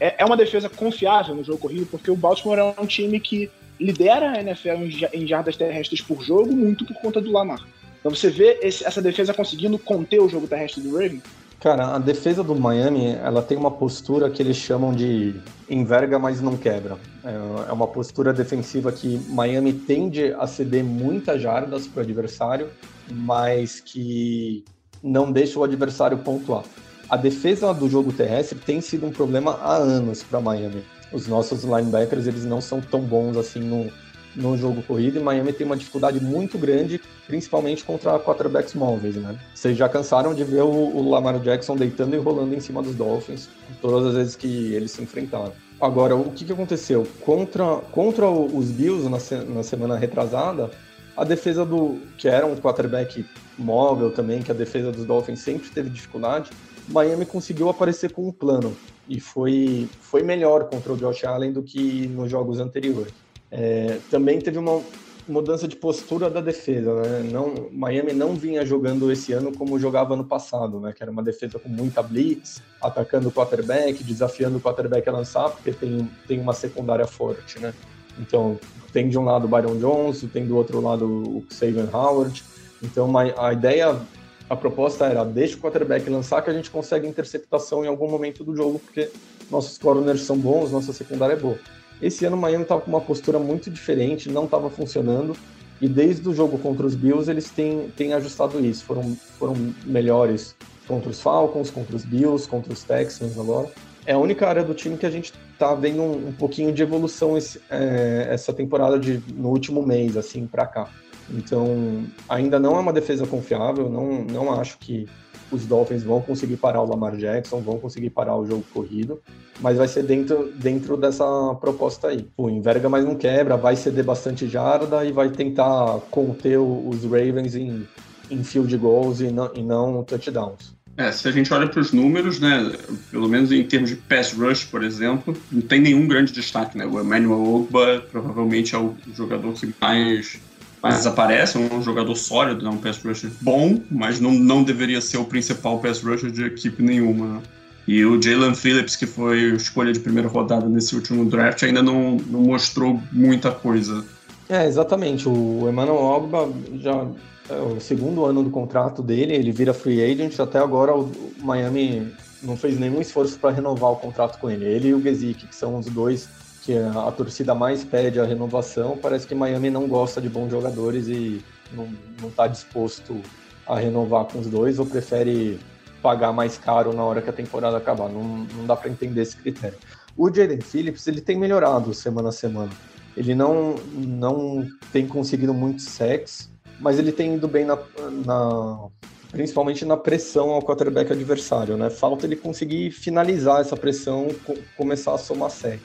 [0.00, 3.48] É, é, uma defesa confiável no jogo corrido, porque o Baltimore é um time que
[3.78, 4.82] lidera a NFL
[5.12, 7.64] em jardas terrestres por jogo, muito por conta do Lamar.
[8.00, 11.22] Então você vê esse, essa defesa conseguindo conter o jogo terrestre do Ravens?
[11.60, 15.34] Cara, a defesa do Miami, ela tem uma postura que eles chamam de
[15.68, 16.96] enverga, mas não quebra.
[17.24, 22.68] É, é uma postura defensiva que Miami tende a ceder muitas jardas para o adversário,
[23.10, 24.64] mas que
[25.02, 26.62] não deixa o adversário pontuar.
[27.10, 30.84] A defesa do jogo terrestre tem sido um problema há anos para Miami.
[31.12, 33.90] Os nossos linebackers eles não são tão bons assim no,
[34.34, 39.38] no jogo corrido e Miami tem uma dificuldade muito grande, principalmente contra quarterbacks móveis, né?
[39.54, 43.48] Vocês já cansaram de ver o, Lamar Jackson deitando e rolando em cima dos Dolphins
[43.80, 45.52] todas as vezes que eles se enfrentaram.
[45.80, 47.06] Agora, o que, que aconteceu?
[47.20, 50.70] Contra, contra os Bills na, se, na semana retrasada,
[51.16, 53.24] a defesa do que era um quarterback
[53.58, 56.50] móvel também, que a defesa dos Dolphins sempre teve dificuldade,
[56.88, 58.74] Miami conseguiu aparecer com um plano
[59.08, 63.12] e foi, foi melhor contra o Josh Allen do que nos jogos anteriores.
[63.50, 64.82] É, também teve uma
[65.28, 67.28] mudança de postura da defesa, né?
[67.30, 70.92] Não, Miami não vinha jogando esse ano como jogava ano passado, né?
[70.92, 75.50] Que era uma defesa com muita blitz, atacando o quarterback, desafiando o quarterback a lançar,
[75.50, 77.74] porque tem, tem uma secundária forte, né?
[78.18, 78.58] Então,
[78.92, 82.42] tem de um lado o Byron Jones, tem do outro lado o Saban Howard.
[82.82, 84.00] Então, a ideia,
[84.48, 88.42] a proposta era deixa o quarterback lançar que a gente consegue interceptação em algum momento
[88.42, 89.10] do jogo, porque
[89.50, 91.58] nossos corners são bons, nossa secundária é boa.
[92.00, 95.36] Esse ano o Miami estava com uma postura muito diferente, não estava funcionando,
[95.80, 100.54] e desde o jogo contra os Bills eles têm, têm ajustado isso, foram, foram melhores
[100.86, 103.70] contra os Falcons, contra os Bills, contra os Texans agora.
[104.06, 106.82] É a única área do time que a gente tá vendo um, um pouquinho de
[106.82, 110.88] evolução esse, é, essa temporada de, no último mês, assim, para cá.
[111.30, 115.06] Então, ainda não é uma defesa confiável, não, não acho que
[115.50, 119.20] os Dolphins vão conseguir parar o Lamar Jackson, vão conseguir parar o jogo corrido,
[119.60, 121.24] mas vai ser dentro, dentro dessa
[121.60, 122.26] proposta aí.
[122.36, 127.54] O enverga, mas não quebra, vai ceder bastante jarda e vai tentar conter os Ravens
[127.54, 127.86] em,
[128.30, 130.76] em field goals e não, e não touchdowns.
[130.98, 132.72] É, se a gente olha para os números, né,
[133.12, 136.84] pelo menos em termos de pass rush, por exemplo, não tem nenhum grande destaque, né?
[136.84, 140.40] O Emmanuel Ogba provavelmente é o jogador que mais,
[140.82, 145.18] aparece, é um jogador sólido, é um pass rusher bom, mas não, não deveria ser
[145.18, 147.26] o principal pass rusher de equipe nenhuma.
[147.26, 147.42] Né?
[147.86, 152.18] E o Jalen Phillips, que foi escolha de primeira rodada nesse último draft, ainda não,
[152.26, 154.04] não mostrou muita coisa.
[154.48, 155.28] É, exatamente.
[155.28, 157.06] O Emmanuel Ogba já
[157.48, 160.38] é o segundo ano do contrato dele, ele vira free agent.
[160.38, 162.12] Até agora o Miami
[162.42, 164.66] não fez nenhum esforço para renovar o contrato com ele.
[164.66, 166.28] Ele e o Gesick, que são os dois
[166.68, 168.98] que a torcida mais pede a renovação.
[168.98, 171.88] Parece que Miami não gosta de bons jogadores e não
[172.28, 173.22] está disposto
[173.66, 175.58] a renovar com os dois ou prefere
[176.02, 178.10] pagar mais caro na hora que a temporada acabar.
[178.10, 179.78] Não, não dá para entender esse critério.
[180.14, 182.70] O Jaden Phillips ele tem melhorado semana a semana.
[183.16, 187.78] Ele não, não tem conseguido muito sexo, mas ele tem ido bem na,
[188.26, 188.88] na,
[189.30, 191.90] principalmente na pressão ao quarterback adversário, né?
[191.90, 194.28] Falta ele conseguir finalizar essa pressão,
[194.76, 195.80] começar a somar sec.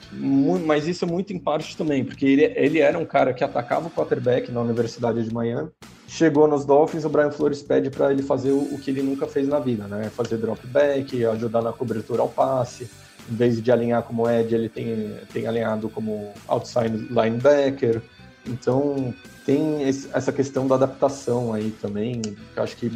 [0.66, 3.88] Mas isso é muito em parte também, porque ele, ele era um cara que atacava
[3.88, 5.68] o quarterback na Universidade de Miami.
[6.06, 9.26] Chegou nos Dolphins, o Brian Flores pede para ele fazer o, o, que ele nunca
[9.26, 10.10] fez na vida, né?
[10.14, 12.88] Fazer drop back, ajudar na cobertura ao passe.
[13.30, 18.02] Em vez de alinhar como Ed, ele tem, tem alinhado como outside linebacker.
[18.46, 19.14] Então,
[19.46, 22.92] tem essa questão da adaptação aí também, que eu acho que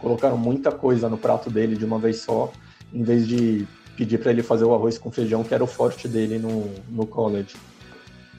[0.00, 2.52] colocaram muita coisa no prato dele de uma vez só,
[2.92, 6.08] em vez de pedir para ele fazer o arroz com feijão, que era o forte
[6.08, 7.54] dele no, no college.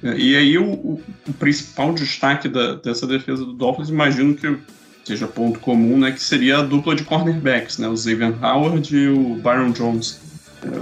[0.03, 4.57] E aí o, o, principal destaque da, dessa defesa do Dolphins, imagino que
[5.05, 9.09] seja ponto comum, né, que seria a dupla de cornerbacks, né, o Xavier Howard e
[9.09, 10.19] o Byron Jones.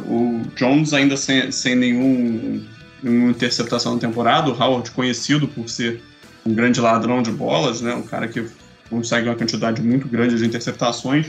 [0.08, 2.65] O Jones ainda sem, sem nenhum,
[3.04, 6.02] nenhuma interceptação na temporada, o Howard conhecido por ser
[6.46, 8.46] um grande ladrão de bolas, né, um cara que
[8.89, 11.28] consegue uma quantidade muito grande de interceptações.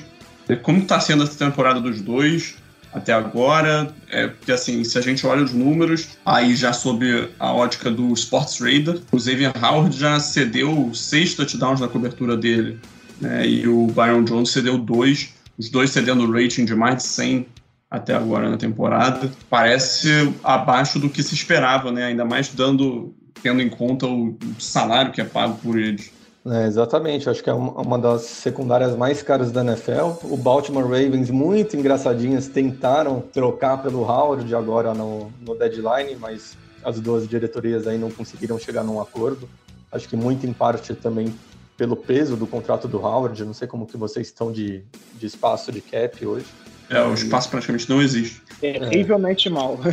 [0.62, 2.56] Como está sendo essa temporada dos dois
[2.92, 3.94] até agora?
[4.10, 8.12] É, porque assim, se a gente olha os números, aí já sob a ótica do
[8.14, 12.80] Sports Radar, o Xavier Howard já cedeu seis touchdowns na cobertura dele,
[13.20, 13.46] né?
[13.46, 17.46] E o Byron Jones cedeu dois, os dois cedendo rating de mais de 100
[17.90, 19.30] até agora na temporada.
[19.48, 22.06] Parece abaixo do que se esperava, né?
[22.06, 26.12] Ainda mais dando tendo em conta o salário que é pago por eles.
[26.46, 30.24] É, exatamente, acho que é uma das secundárias mais caras da NFL.
[30.24, 36.98] O Baltimore Ravens, muito engraçadinhas, tentaram trocar pelo Howard agora no, no deadline, mas as
[36.98, 39.48] duas diretorias aí não conseguiram chegar num acordo.
[39.92, 41.34] Acho que muito em parte também
[41.76, 43.44] pelo peso do contrato do Howard.
[43.44, 44.82] Não sei como que vocês estão de,
[45.18, 46.46] de espaço de cap hoje.
[46.88, 48.42] É, o espaço praticamente não existe.
[48.60, 49.50] Terrivelmente é.
[49.50, 49.78] mal.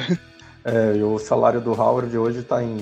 [0.66, 2.76] É, e o salário do Howard hoje está em,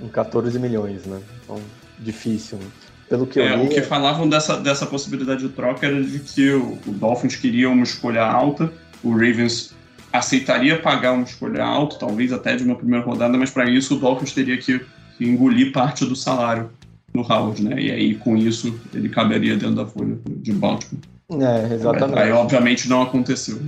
[0.00, 1.20] em 14 milhões, né?
[1.42, 1.60] Então,
[1.98, 2.58] difícil.
[2.58, 2.66] Né?
[3.08, 6.50] Pelo que é, li, o que falavam dessa, dessa possibilidade de troca era de que
[6.50, 9.74] o, o Dolphins queria uma escolha alta, o Ravens
[10.12, 13.98] aceitaria pagar uma escolha alta, talvez até de uma primeira rodada, mas para isso o
[13.98, 14.80] Dolphins teria que,
[15.18, 16.70] que, engolir parte do salário
[17.12, 17.80] do Howard, né?
[17.80, 21.02] E aí com isso ele caberia dentro da folha de Baltimore.
[21.32, 22.18] É, exatamente.
[22.18, 23.60] Aí obviamente não aconteceu.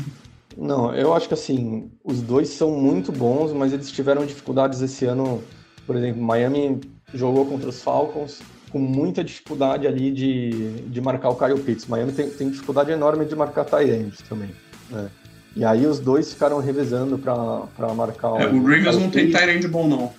[0.57, 5.05] Não, eu acho que assim, os dois são muito bons, mas eles tiveram dificuldades esse
[5.05, 5.43] ano.
[5.87, 6.81] Por exemplo, Miami
[7.13, 8.41] jogou contra os Falcons,
[8.77, 11.87] com muita dificuldade ali de, de marcar o Kyle Pitts.
[11.87, 14.51] Miami tem, tem dificuldade enorme de marcar Tyrande também.
[14.91, 15.09] Né?
[15.57, 18.57] E aí os dois ficaram revezando para marcar é, o.
[18.57, 20.13] O Ravens não tem Tyrande bom, não.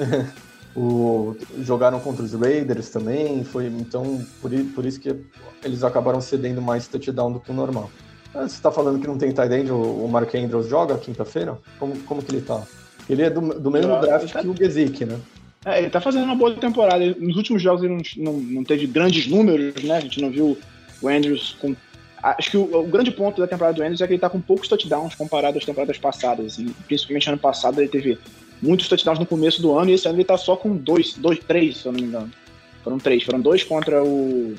[0.74, 5.14] o, jogaram contra os Raiders também, foi então por, por isso que
[5.62, 7.90] eles acabaram cedendo mais touchdown do que o normal.
[8.34, 11.58] Ah, você está falando que não tem tight o, o Mark Andrews joga quinta-feira?
[11.78, 12.62] Como, como que ele está?
[13.06, 15.18] Ele é do, do mesmo draft que o Gesick, né?
[15.64, 17.04] É, ele tá fazendo uma boa temporada.
[17.18, 19.96] Nos últimos jogos ele não, não, não teve grandes números, né?
[19.96, 20.58] A gente não viu
[21.02, 21.74] o Andrews com.
[22.22, 24.40] Acho que o, o, grande ponto da temporada do Andrews é que ele tá com
[24.40, 26.54] poucos touchdowns comparado às temporadas passadas.
[26.54, 26.74] Assim.
[26.86, 28.18] Principalmente ano passado ele teve
[28.60, 31.38] muitos touchdowns no começo do ano e esse ano ele tá só com dois, dois
[31.38, 32.30] três, se eu não me engano.
[32.82, 33.22] Foram três.
[33.22, 34.54] Foram dois contra o,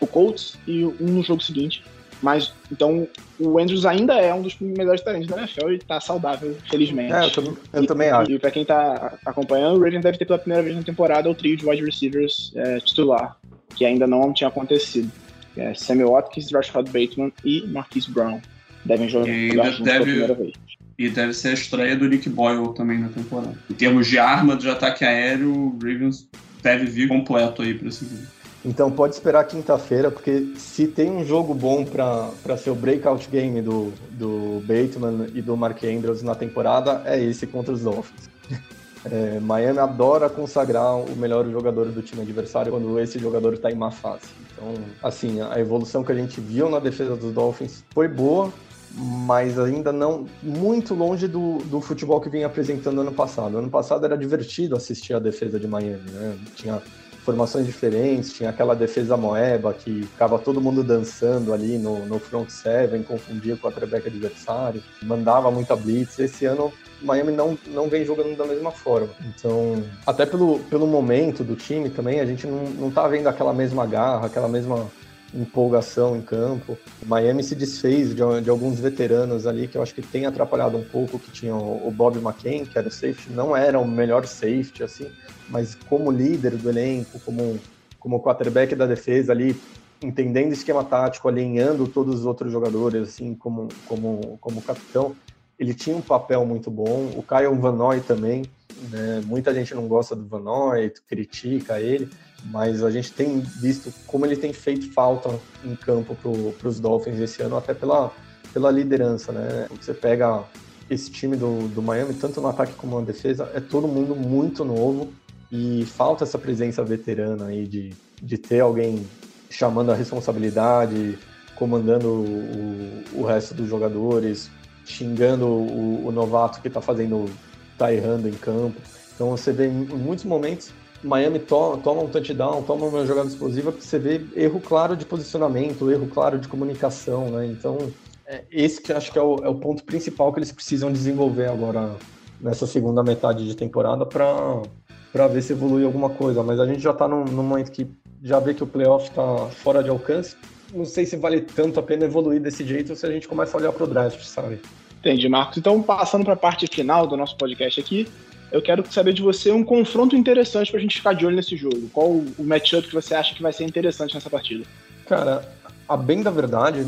[0.00, 1.82] o Colts e um no jogo seguinte.
[2.22, 6.54] Mas, então, o Andrews ainda é um dos melhores talentos da NFL e tá saudável,
[6.70, 7.12] felizmente.
[7.12, 8.30] É, eu, eu e, também acho.
[8.30, 11.34] E pra quem tá acompanhando, o Ravens deve ter pela primeira vez na temporada o
[11.34, 13.36] trio de wide receivers é, titular,
[13.74, 15.10] que ainda não tinha acontecido.
[15.56, 18.40] É Sammy Watkins, Rashad Bateman e Marquise Brown.
[18.84, 19.98] Devem jogar, jogar juntos deve...
[19.98, 20.52] pela primeira vez.
[20.98, 23.54] E deve ser a estreia do Nick Boyle também na temporada.
[23.70, 26.28] Em termos de arma de ataque aéreo, o Ravens
[26.62, 28.39] deve vir completo aí para esse jogo.
[28.64, 33.62] Então pode esperar quinta-feira, porque se tem um jogo bom para ser o breakout game
[33.62, 38.28] do, do Bateman e do Mark Andrews na temporada, é esse contra os Dolphins.
[39.10, 43.74] É, Miami adora consagrar o melhor jogador do time adversário quando esse jogador está em
[43.74, 44.26] má fase.
[44.52, 48.52] Então, assim, a evolução que a gente viu na defesa dos Dolphins foi boa,
[48.94, 53.56] mas ainda não muito longe do, do futebol que vinha apresentando ano passado.
[53.56, 56.36] Ano passado era divertido assistir a defesa de Miami, né?
[56.54, 56.82] Tinha
[57.30, 62.48] formações diferentes, tinha aquela defesa moeba que ficava todo mundo dançando ali no, no front
[62.50, 66.18] seven, confundia com a quarterback adversário, mandava muita blitz.
[66.18, 69.10] Esse ano Miami não, não vem jogando da mesma forma.
[69.24, 73.52] Então, até pelo, pelo momento do time também, a gente não, não tá vendo aquela
[73.52, 74.86] mesma garra, aquela mesma
[75.34, 76.76] empolgação em campo.
[77.06, 80.84] Miami se desfez de, de, alguns veteranos ali que eu acho que tem atrapalhado um
[80.84, 84.26] pouco, que tinha o, o Bob McCain, que era o safety, não era o melhor
[84.26, 85.10] safety, assim,
[85.48, 87.58] mas como líder do elenco, como,
[87.98, 89.60] como quarterback da defesa ali,
[90.02, 95.14] entendendo o esquema tático, alinhando todos os outros jogadores, assim, como, como, como capitão,
[95.58, 97.10] ele tinha um papel muito bom.
[97.14, 98.44] O Kyle Van Noy também,
[98.90, 99.20] né?
[99.26, 102.08] muita gente não gosta do Van Noy, critica ele,
[102.46, 106.16] mas a gente tem visto como ele tem feito falta em campo
[106.58, 108.10] para os Dolphins esse ano, até pela,
[108.52, 109.66] pela liderança, né?
[109.80, 110.44] Você pega
[110.88, 114.64] esse time do, do Miami, tanto no ataque como na defesa, é todo mundo muito
[114.64, 115.12] novo
[115.50, 119.06] e falta essa presença veterana aí de, de ter alguém
[119.48, 121.18] chamando a responsabilidade,
[121.54, 124.50] comandando o, o resto dos jogadores,
[124.84, 127.28] xingando o, o novato que está fazendo,
[127.76, 128.80] tá errando em campo.
[129.14, 130.72] Então você vê em muitos momentos
[131.02, 135.90] Miami to toma um touchdown, toma uma jogada explosiva, você vê erro claro de posicionamento,
[135.90, 137.46] erro claro de comunicação, né?
[137.46, 137.78] Então,
[138.26, 141.48] é, esse que acho que é o, é o, ponto principal que eles precisam desenvolver
[141.48, 141.96] agora
[142.40, 146.42] nessa segunda metade de temporada para ver se evolui alguma coisa.
[146.42, 147.90] Mas a gente já está num, num, momento que
[148.22, 150.36] já vê que o playoff está fora de alcance.
[150.72, 153.60] Não sei se vale tanto a pena evoluir desse jeito se a gente começa a
[153.60, 154.60] olhar para o draft, sabe?
[155.00, 155.56] Entendi, Marcos.
[155.56, 158.06] Então, passando para a parte final do nosso podcast aqui,
[158.52, 161.56] eu quero saber de você um confronto interessante para a gente ficar de olho nesse
[161.56, 161.88] jogo.
[161.92, 164.64] Qual o matchup que você acha que vai ser interessante nessa partida?
[165.06, 165.44] Cara,
[165.88, 166.86] a bem da verdade,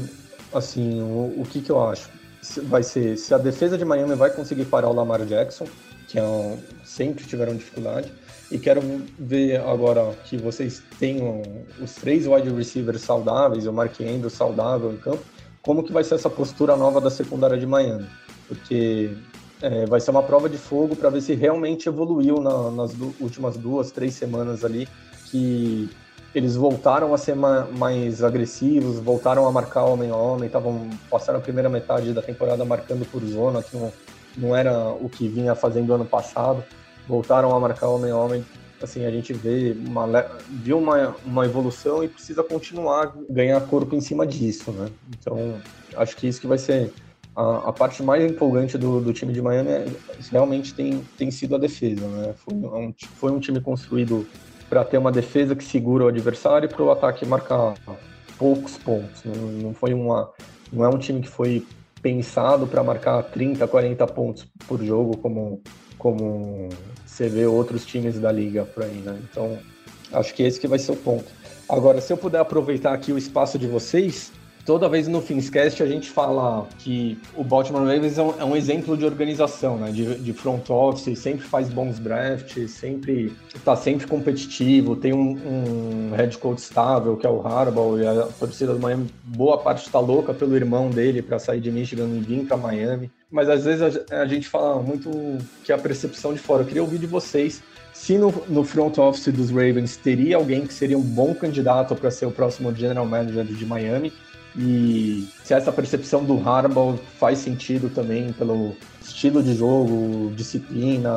[0.52, 2.08] assim, o, o que, que eu acho?
[2.64, 5.66] Vai ser se a defesa de Miami vai conseguir parar o Lamar Jackson,
[6.08, 8.12] que é um, sempre tiveram dificuldade,
[8.50, 8.82] e quero
[9.18, 11.42] ver agora que vocês tenham
[11.80, 15.22] os três wide receivers saudáveis, o Mark Andrews saudável em campo,
[15.62, 18.06] como que vai ser essa postura nova da secundária de Miami?
[18.48, 19.10] Porque
[19.62, 23.14] é, vai ser uma prova de fogo para ver se realmente evoluiu na, nas du
[23.20, 24.88] últimas duas, três semanas ali,
[25.30, 25.88] que
[26.34, 31.38] eles voltaram a ser ma mais agressivos, voltaram a marcar homem a homem, estavam passaram
[31.38, 33.92] a primeira metade da temporada marcando por zona, que não,
[34.36, 36.64] não era o que vinha fazendo ano passado,
[37.06, 38.44] voltaram a marcar homem a homem.
[38.82, 44.00] Assim, a gente vê uma, viu uma, uma evolução e precisa continuar ganhar corpo em
[44.00, 44.88] cima disso, né?
[45.20, 45.60] Então,
[45.96, 46.92] acho que isso que vai ser
[47.34, 49.86] a, a, parte mais empolgante do, do, time de Miami é,
[50.30, 52.06] realmente tem, tem sido a defesa.
[52.06, 52.34] Né?
[52.36, 54.26] Foi, um, foi um time construído
[54.68, 57.74] para ter uma defesa que segura o adversário e para o ataque marcar
[58.38, 59.22] poucos pontos.
[59.24, 60.30] Não, não, foi uma,
[60.72, 61.66] não é um time que foi
[62.02, 65.62] pensado para marcar 30, 40 pontos por jogo, como,
[65.96, 66.68] como
[67.06, 68.96] você vê outros times da liga por aí.
[68.96, 69.18] Né?
[69.30, 69.58] Então,
[70.12, 71.26] acho que esse que vai ser o ponto.
[71.68, 74.32] Agora, se eu puder aproveitar aqui o espaço de vocês,
[74.64, 78.56] toda vez no Finscast a gente fala que o Baltimore Ravens é um, é um
[78.56, 79.90] exemplo de organização, né?
[79.90, 86.14] De, de, front office, sempre faz bons drafts, sempre está sempre competitivo, tem um, um,
[86.16, 89.98] head coach estável que é o Harbaugh e a torcida do Miami boa parte está
[89.98, 93.10] louca pelo irmão dele para sair de Michigan e vir para Miami.
[93.30, 95.10] Mas às vezes a, a, gente fala muito
[95.64, 96.62] que a percepção de fora.
[96.62, 100.72] Eu queria ouvir de vocês se no, no, front office dos Ravens teria alguém que
[100.72, 104.12] seria um bom candidato para ser o próximo general manager de Miami
[104.56, 111.10] e se essa percepção do Harbaugh faz sentido também pelo estilo de jogo, disciplina,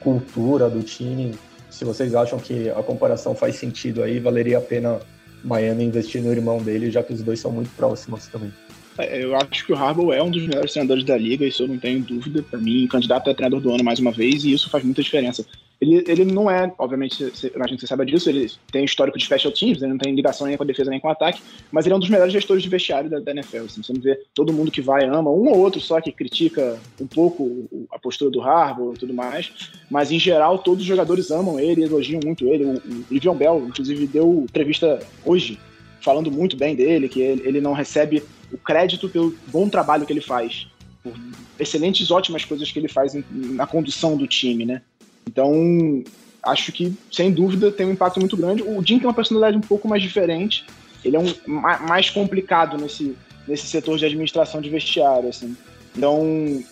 [0.00, 1.32] cultura do time,
[1.70, 5.00] se vocês acham que a comparação faz sentido aí, valeria a pena
[5.44, 8.52] Miami investir no irmão dele, já que os dois são muito próximos também.
[8.98, 11.68] É, eu acho que o Harbaugh é um dos melhores treinadores da liga, isso eu
[11.68, 12.42] não tenho dúvida.
[12.42, 15.44] Para mim, candidato a treinador do ano mais uma vez, e isso faz muita diferença.
[15.82, 19.24] Ele, ele não é, obviamente, você, imagino que você saiba disso, ele tem histórico de
[19.24, 21.42] special teams, ele não tem ligação nem com a defesa nem com o ataque,
[21.72, 23.64] mas ele é um dos melhores gestores de vestiário da, da NFL.
[23.64, 26.78] Assim, você não vê todo mundo que vai ama, um ou outro só que critica
[27.00, 29.52] um pouco a postura do Harbaugh e tudo mais,
[29.90, 32.64] mas em geral todos os jogadores amam ele, elogiam muito ele.
[32.64, 35.58] O, o Livion Bell, inclusive, deu entrevista hoje
[36.00, 40.12] falando muito bem dele, que ele, ele não recebe o crédito pelo bom trabalho que
[40.12, 40.68] ele faz,
[41.02, 41.12] por
[41.58, 44.82] excelentes, ótimas coisas que ele faz na condução do time, né?
[45.26, 46.02] Então,
[46.42, 48.62] acho que, sem dúvida, tem um impacto muito grande.
[48.62, 50.64] O Jim tem uma personalidade um pouco mais diferente.
[51.04, 55.56] Ele é um, mais complicado nesse, nesse setor de administração de vestiário, assim.
[55.96, 56.62] Então,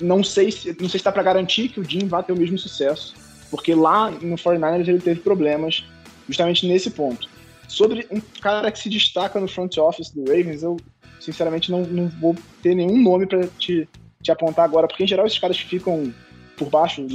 [0.00, 2.36] não sei se não sei se está para garantir que o Jim vá ter o
[2.36, 3.14] mesmo sucesso,
[3.50, 5.84] porque lá no 49ers ele teve problemas
[6.26, 7.28] justamente nesse ponto.
[7.68, 10.76] Sobre um cara que se destaca no front office do Ravens, eu
[11.20, 13.88] sinceramente não, não vou ter nenhum nome para te,
[14.22, 16.12] te apontar agora, porque em geral esses caras ficam
[16.56, 17.06] por baixo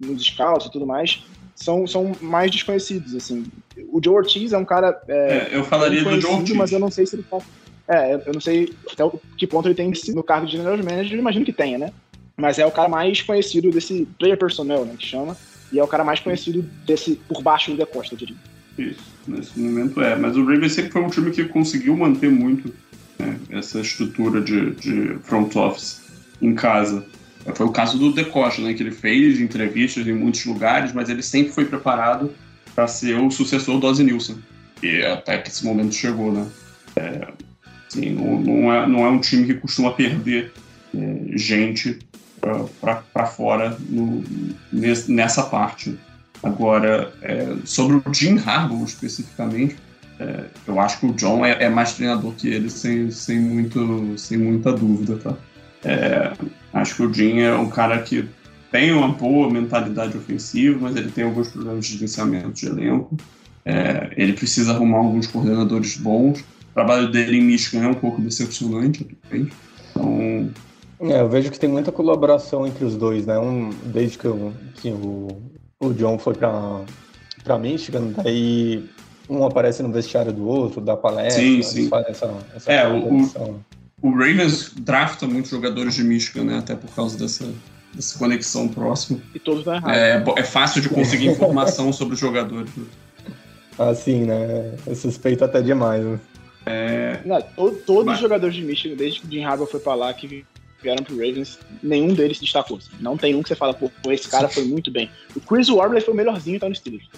[0.00, 1.22] nos scouts e tudo mais.
[1.54, 3.44] são, são mais desconhecidos, assim.
[3.90, 5.00] O Joe Ortiz é um cara.
[5.08, 6.56] É, é, eu falaria do Joe Ortiz.
[6.56, 7.38] Mas eu não sei se ele tá.
[7.88, 9.04] É, eu não sei até
[9.38, 11.92] que ponto ele tem no cargo de general manager, eu imagino que tenha, né?
[12.36, 15.36] Mas é o cara mais conhecido desse player personnel, né, que chama,
[15.72, 18.36] e é o cara mais conhecido desse por baixo do Costa, eu diria.
[18.76, 20.16] Isso, nesse momento é.
[20.16, 22.74] Mas o Ravens sempre foi um time que conseguiu manter muito
[23.18, 26.02] né, essa estrutura de, de front office
[26.42, 27.06] em casa.
[27.54, 31.22] Foi o caso do Decosta, né, que ele fez entrevistas em muitos lugares, mas ele
[31.22, 32.32] sempre foi preparado
[32.74, 34.36] para ser o sucessor do Ozzy Nilsson.
[34.82, 36.46] E até que esse momento chegou, né?
[36.96, 37.28] É,
[37.88, 40.52] assim, não, não, é, não é um time que costuma perder
[40.94, 41.98] é, gente
[42.80, 44.22] para fora no,
[45.08, 45.98] nessa parte.
[46.42, 49.76] Agora, é, sobre o Jim Harbaugh especificamente,
[50.18, 54.16] é, eu acho que o John é, é, mais treinador que ele, sem, sem, muito,
[54.18, 55.36] sem muita dúvida, tá?
[55.84, 56.32] É,
[56.72, 58.28] acho que o Jim é um cara que
[58.70, 63.16] tem uma boa mentalidade ofensiva, mas ele tem alguns problemas de gerenciamento de elenco.
[63.64, 66.40] É, ele precisa arrumar alguns coordenadores bons.
[66.40, 69.06] O trabalho dele em Michigan é um pouco decepcionante,
[69.90, 70.50] então
[71.00, 73.38] é, eu vejo que tem muita colaboração entre os dois, né?
[73.38, 75.28] Um, desde que, eu, que o,
[75.80, 76.80] o John foi para
[77.44, 78.84] para Michigan, daí
[79.30, 81.88] um aparece no vestiário do outro, dá palestra, sim, sim.
[82.08, 83.60] Essa, essa é, o,
[84.02, 86.58] o, Ravens drafta muitos jogadores de Michigan, né?
[86.58, 87.48] Até por causa dessa,
[87.92, 89.20] dessa conexão próxima.
[89.34, 89.90] E todos dão errado.
[89.90, 92.70] É, é fácil de conseguir informação sobre os jogadores.
[93.78, 94.74] Assim, né?
[94.86, 96.04] Eu suspeito até demais.
[96.04, 96.20] Né?
[96.66, 97.20] É...
[97.24, 98.14] Não, todo, todos Mas...
[98.16, 100.44] os jogadores de Michigan, desde que o Jim Harbaugh foi pra lá, que
[100.82, 102.78] vieram pro Ravens, nenhum deles se destacou.
[103.00, 105.10] Não tem um que você fala, pô, esse cara foi muito bem.
[105.34, 107.08] O Chris Warbler foi o melhorzinho e tá no Steelers.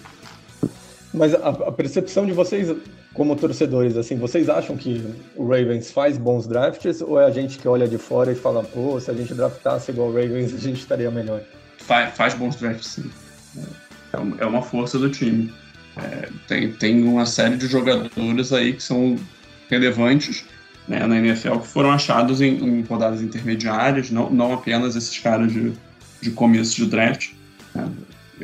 [1.19, 2.75] Mas a, a, percepção de vocês,
[3.13, 5.05] como torcedores, assim, vocês acham que
[5.35, 8.63] o Ravens faz bons drafts ou é a gente que olha de fora e fala,
[8.63, 11.43] pô, se a gente draftasse igual o Ravens, a gente estaria melhor?
[11.79, 13.11] Faz, faz bons drafts, sim.
[14.13, 15.53] É, é uma força do time.
[15.97, 19.19] É, tem, tem uma série de jogadores aí que são
[19.69, 20.45] relevantes
[20.87, 25.53] né, na NFL que foram achados em, em, rodadas intermediárias, não, não apenas esses caras
[25.53, 25.73] de,
[26.21, 27.33] de começo de draft.
[27.75, 27.89] Né.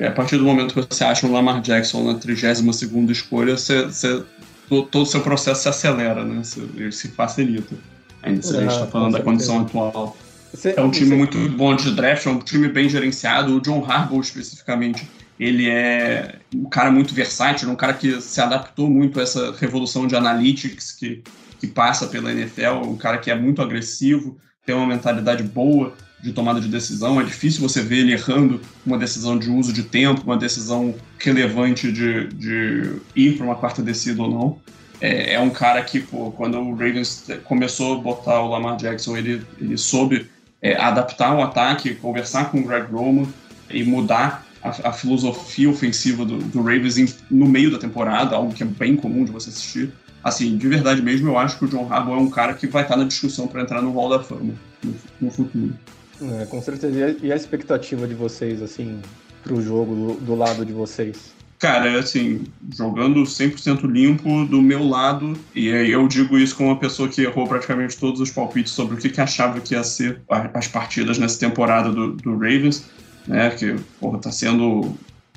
[0.00, 4.22] A partir do momento que você acha um Lamar Jackson na 32 escolha, você, você,
[4.68, 6.42] todo o seu processo se acelera, né?
[6.42, 7.74] Se, se facilita.
[8.22, 10.16] Ainda se a gente está falando da condição atual.
[10.52, 13.56] Você, é um time muito bom de draft, é um time bem gerenciado.
[13.56, 18.88] O John Harbaugh, especificamente, ele é um cara muito versátil, um cara que se adaptou
[18.88, 21.22] muito a essa revolução de analytics que
[21.64, 24.36] que passa pela NFL, um cara que é muito agressivo,
[24.66, 25.94] tem uma mentalidade boa
[26.24, 27.20] de tomada de decisão.
[27.20, 31.92] É difícil você ver ele errando uma decisão de uso de tempo, uma decisão relevante
[31.92, 34.58] de, de ir para uma quarta descida ou não.
[35.02, 39.18] É, é, um cara que, pô, quando o Ravens começou a botar o Lamar Jackson,
[39.18, 40.26] ele, ele soube
[40.62, 43.26] é, adaptar o ataque, conversar com o Greg Roman
[43.68, 48.54] e mudar a, a filosofia ofensiva do, do Ravens em, no meio da temporada, algo
[48.54, 49.92] que é bem comum de você assistir
[50.24, 52.82] assim, de verdade mesmo, eu acho que o John Harbaugh é um cara que vai
[52.82, 55.74] estar na discussão para entrar no Hall da Fama no, no futuro.
[56.20, 57.16] É, com certeza.
[57.22, 59.00] E a expectativa de vocês, assim,
[59.42, 61.32] para o jogo do, do, lado de vocês?
[61.58, 62.44] Cara, assim,
[62.76, 67.46] jogando 100% limpo do meu lado, e eu digo isso como uma pessoa que errou
[67.46, 70.20] praticamente todos os palpites sobre o que, que achava que ia ser
[70.52, 72.84] as partidas nessa temporada do, do Ravens,
[73.26, 74.94] né, que, porra, tá sendo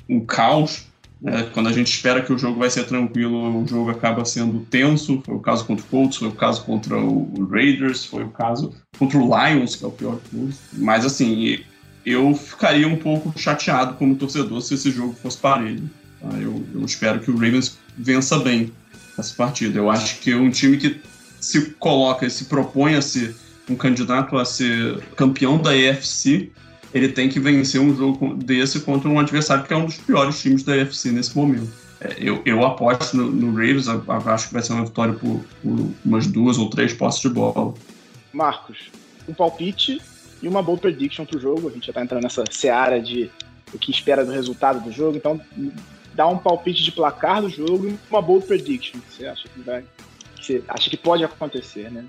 [0.08, 0.87] um caos
[1.24, 4.60] é, quando a gente espera que o jogo vai ser tranquilo, o jogo acaba sendo
[4.60, 5.20] tenso.
[5.24, 8.72] Foi o caso contra o Colts, foi o caso contra o Raiders, foi o caso
[8.98, 11.60] contra o Lions, que é o pior de Mas assim,
[12.06, 15.90] eu ficaria um pouco chateado como torcedor se esse jogo fosse parelho.
[16.20, 16.28] Tá?
[16.38, 18.72] Eu, eu espero que o Ravens vença bem
[19.18, 19.78] essa partida.
[19.78, 21.00] Eu acho que é um time que
[21.40, 23.34] se coloca, se propõe a ser
[23.68, 26.50] um candidato a ser campeão da EFC,
[26.92, 30.40] ele tem que vencer um jogo desse contra um adversário que é um dos piores
[30.40, 31.70] times da UFC nesse momento.
[32.00, 35.90] É, eu, eu aposto no, no Ravens, acho que vai ser uma vitória por, por,
[36.04, 37.74] umas duas ou três posses de bola.
[38.32, 38.90] Marcos,
[39.28, 40.00] um palpite
[40.40, 41.68] e uma bold prediction para o jogo.
[41.68, 43.30] A gente já está entrando nessa seara de
[43.72, 45.16] o que espera do resultado do jogo.
[45.16, 45.40] Então,
[46.14, 49.00] dá um palpite de placar do jogo e uma bold prediction.
[49.10, 49.84] Você acha que vai.
[50.40, 52.04] Você acha que pode acontecer, né?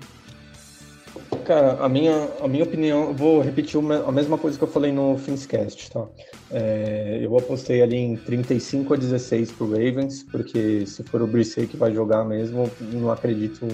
[1.50, 5.18] Cara, a minha, a minha opinião, vou repetir a mesma coisa que eu falei no
[5.18, 6.06] Finscast, tá?
[6.48, 11.66] É, eu apostei ali em 35 a 16 pro Ravens, porque se for o Brissett
[11.66, 13.66] que vai jogar mesmo, não acredito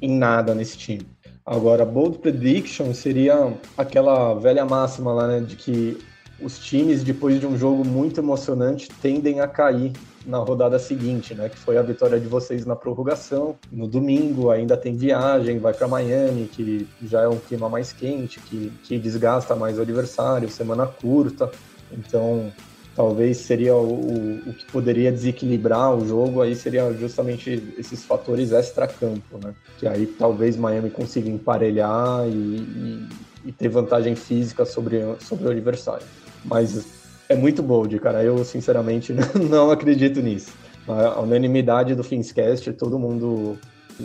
[0.00, 1.06] em nada nesse time.
[1.46, 5.98] Agora, bold prediction seria aquela velha máxima lá, né, de que
[6.42, 9.92] os times, depois de um jogo muito emocionante, tendem a cair
[10.26, 11.48] na rodada seguinte, né?
[11.48, 13.56] Que foi a vitória de vocês na prorrogação.
[13.70, 18.40] No domingo ainda tem viagem, vai para Miami, que já é um clima mais quente,
[18.40, 21.50] que, que desgasta mais o adversário, semana curta.
[21.90, 22.52] Então,
[22.94, 29.38] talvez seria o, o, que poderia desequilibrar o jogo, aí seria justamente esses fatores extra-campo,
[29.42, 29.54] né?
[29.78, 33.08] Que aí talvez Miami consiga emparelhar e, e,
[33.46, 36.06] e, ter vantagem física sobre, sobre o adversário.
[36.44, 36.84] Mas
[37.28, 38.22] é muito bold, cara.
[38.22, 39.14] Eu, sinceramente,
[39.50, 40.52] não acredito nisso.
[40.86, 43.56] A unanimidade do Finscast, todo mundo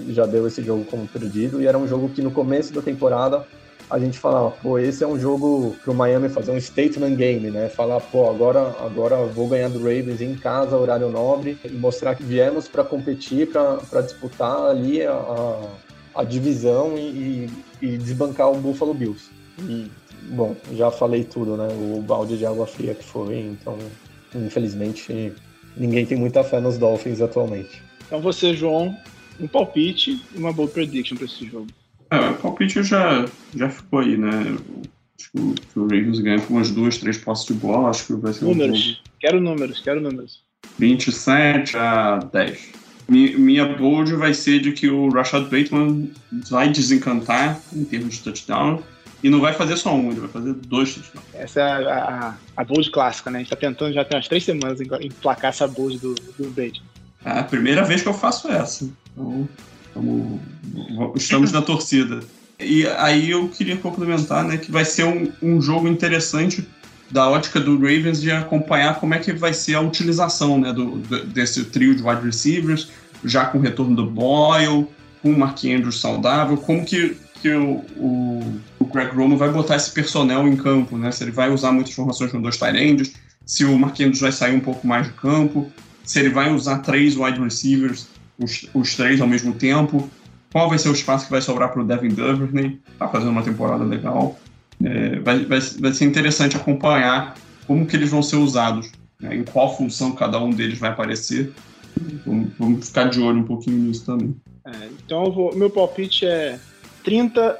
[0.10, 3.46] já deu esse jogo como perdido, e era um jogo que no começo da temporada
[3.90, 7.70] a gente falava, pô, esse é um jogo pro Miami fazer um statement game, né?
[7.70, 12.24] Falar, pô, agora, agora vou ganhar do Ravens em casa, horário nobre, e mostrar que
[12.24, 15.62] viemos para competir, para disputar ali a,
[16.14, 17.50] a, divisão e,
[17.82, 19.30] e, desbancar o Buffalo Bills.
[19.60, 19.90] E,
[20.24, 21.68] bom, já falei tudo, né?
[21.70, 23.78] O balde de água fria que foi, então,
[24.36, 25.34] infelizmente,
[25.76, 27.82] ninguém tem muita fé nos Dolphins atualmente.
[28.06, 28.96] Então você, João,
[29.40, 31.68] um palpite e uma boa prediction para esse jogo.
[32.10, 34.58] É, o palpite já, já ficou aí, né?
[35.20, 37.90] Acho que o, que o Ravens ganha com umas duas, três posses de bola.
[37.90, 38.80] Acho que vai ser números.
[38.80, 38.98] um jogo.
[39.20, 40.42] Quero números, quero números.
[40.80, 42.72] 27 a 10.
[43.10, 46.12] Minha bold vai ser de que o Rashad Bateman
[46.50, 48.84] vai desencantar em termos de touchdown.
[49.24, 51.26] E não vai fazer só um, ele vai fazer dois touchdowns.
[51.34, 53.40] Essa é a, a, a bold clássica, né?
[53.40, 56.82] A gente tá tentando já tem umas três semanas emplacar essa bold do, do Bateman.
[57.26, 58.88] É a primeira vez que eu faço essa.
[59.12, 59.50] Então,
[59.98, 60.42] Estamos,
[61.16, 62.20] estamos na torcida.
[62.60, 66.68] E aí eu queria complementar, né, que vai ser um, um jogo interessante
[67.10, 70.98] da ótica do Ravens de acompanhar como é que vai ser a utilização né, do,
[71.26, 72.90] desse trio de wide receivers,
[73.24, 74.88] já com o retorno do Boyle,
[75.22, 80.48] com o Mark Andrews saudável, como que, que o Greg Roman vai botar esse personnel
[80.48, 81.12] em campo, né?
[81.12, 83.14] Se ele vai usar muitas formações com dois tight
[83.46, 85.72] se o Andrews vai sair um pouco mais do campo,
[86.04, 88.08] se ele vai usar três wide receivers
[88.38, 90.10] os, os três ao mesmo tempo.
[90.52, 92.80] Qual vai ser o espaço que vai sobrar para o Devin Duvernay?
[92.92, 94.38] Está fazendo uma temporada legal.
[94.84, 97.36] É, vai, vai, vai ser interessante acompanhar
[97.66, 99.36] como que eles vão ser usados, né?
[99.36, 101.52] em qual função cada um deles vai aparecer.
[102.26, 104.36] Vamos, vamos ficar de olho um pouquinho nisso também.
[104.66, 106.60] É, então, vou, meu palpite é
[107.04, 107.58] 30,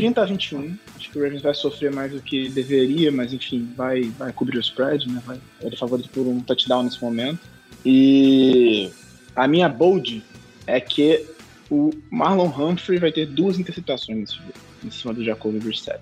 [0.00, 0.78] 30 a 21.
[0.96, 4.56] Acho que o Ravens vai sofrer mais do que deveria, mas enfim, vai, vai cobrir
[4.56, 5.20] o spread, né?
[5.26, 7.40] Vai, ele é favorito por um touchdown nesse momento.
[7.84, 8.90] E
[9.36, 10.22] a minha bold
[10.66, 11.26] é que
[11.70, 16.00] o Marlon Humphrey vai ter duas interceptações nesse jogo, em cima do Jacoby Brissett.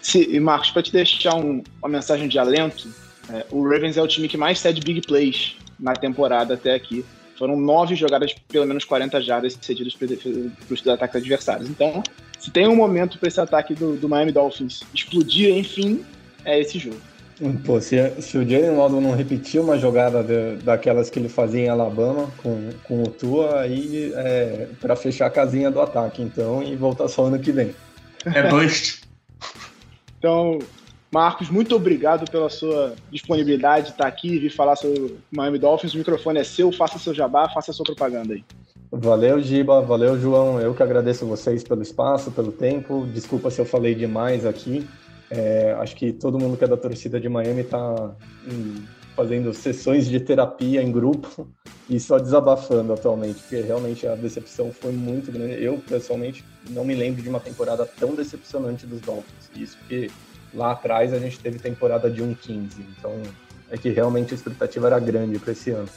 [0.00, 2.88] Se, e Marcos, para te deixar um, uma mensagem de alento,
[3.28, 7.04] é, o Ravens é o time que mais cede big plays na temporada até aqui.
[7.36, 10.06] Foram nove jogadas pelo menos 40 jardas cedidas para
[10.70, 11.68] os ataques adversários.
[11.68, 12.04] Então,
[12.42, 16.04] se tem um momento para esse ataque do, do Miami Dolphins explodir, enfim,
[16.44, 17.00] é esse jogo.
[17.64, 21.66] Pô, se, se o Jalen Waddle não repetir uma jogada de, daquelas que ele fazia
[21.66, 26.60] em Alabama com, com o Tua, aí é para fechar a casinha do ataque, então,
[26.64, 27.72] e voltar só ano que vem.
[28.26, 29.02] É bust.
[30.18, 30.58] então,
[31.12, 35.60] Marcos, muito obrigado pela sua disponibilidade de estar aqui e vir falar sobre o Miami
[35.60, 35.94] Dolphins.
[35.94, 38.44] O microfone é seu, faça seu jabá, faça sua propaganda aí.
[38.94, 39.80] Valeu, Giba.
[39.80, 40.60] Valeu, João.
[40.60, 43.06] Eu que agradeço vocês pelo espaço, pelo tempo.
[43.06, 44.86] Desculpa se eu falei demais aqui.
[45.30, 48.14] É, acho que todo mundo que é da torcida de Miami está
[49.16, 51.48] fazendo sessões de terapia em grupo
[51.88, 55.64] e só desabafando atualmente, porque realmente a decepção foi muito grande.
[55.64, 59.50] Eu, pessoalmente, não me lembro de uma temporada tão decepcionante dos Dolphins.
[59.56, 60.10] Isso porque
[60.52, 62.68] lá atrás a gente teve temporada de 1-15,
[62.98, 63.22] então
[63.70, 65.88] é que realmente a expectativa era grande para esse ano.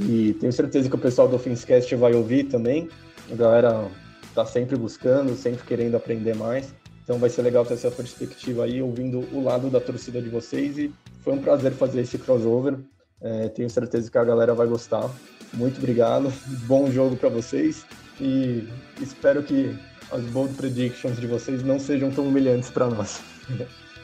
[0.00, 2.88] E tenho certeza que o pessoal do Finscast vai ouvir também.
[3.30, 3.88] A galera
[4.28, 6.74] está sempre buscando, sempre querendo aprender mais.
[7.02, 10.78] Então vai ser legal ter essa perspectiva aí, ouvindo o lado da torcida de vocês.
[10.78, 12.78] E foi um prazer fazer esse crossover.
[13.20, 15.08] É, tenho certeza que a galera vai gostar.
[15.52, 16.32] Muito obrigado.
[16.66, 17.86] Bom jogo para vocês.
[18.20, 18.66] E
[19.00, 19.76] espero que
[20.10, 23.22] as bold predictions de vocês não sejam tão humilhantes para nós.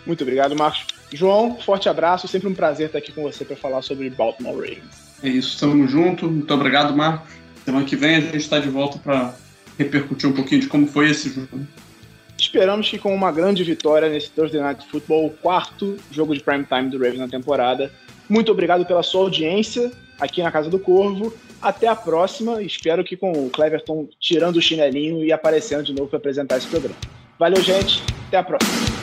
[0.06, 0.86] Muito obrigado, Marcos.
[1.12, 2.28] João, forte abraço.
[2.28, 5.09] Sempre um prazer estar aqui com você para falar sobre Baltimore Ravens.
[5.22, 6.30] É isso, estamos juntos.
[6.30, 7.30] Muito obrigado, Marcos.
[7.64, 9.34] Semana que vem a gente está de volta para
[9.78, 11.66] repercutir um pouquinho de como foi esse jogo.
[12.38, 16.64] Esperamos que com uma grande vitória nesse Thursday Night Football, o quarto jogo de prime
[16.64, 17.92] time do Ravens na temporada.
[18.28, 21.34] Muito obrigado pela sua audiência aqui na Casa do Corvo.
[21.60, 22.62] Até a próxima.
[22.62, 26.66] Espero que com o Cleverton tirando o chinelinho e aparecendo de novo para apresentar esse
[26.66, 26.96] programa.
[27.38, 28.02] Valeu, gente.
[28.28, 28.99] Até a próxima.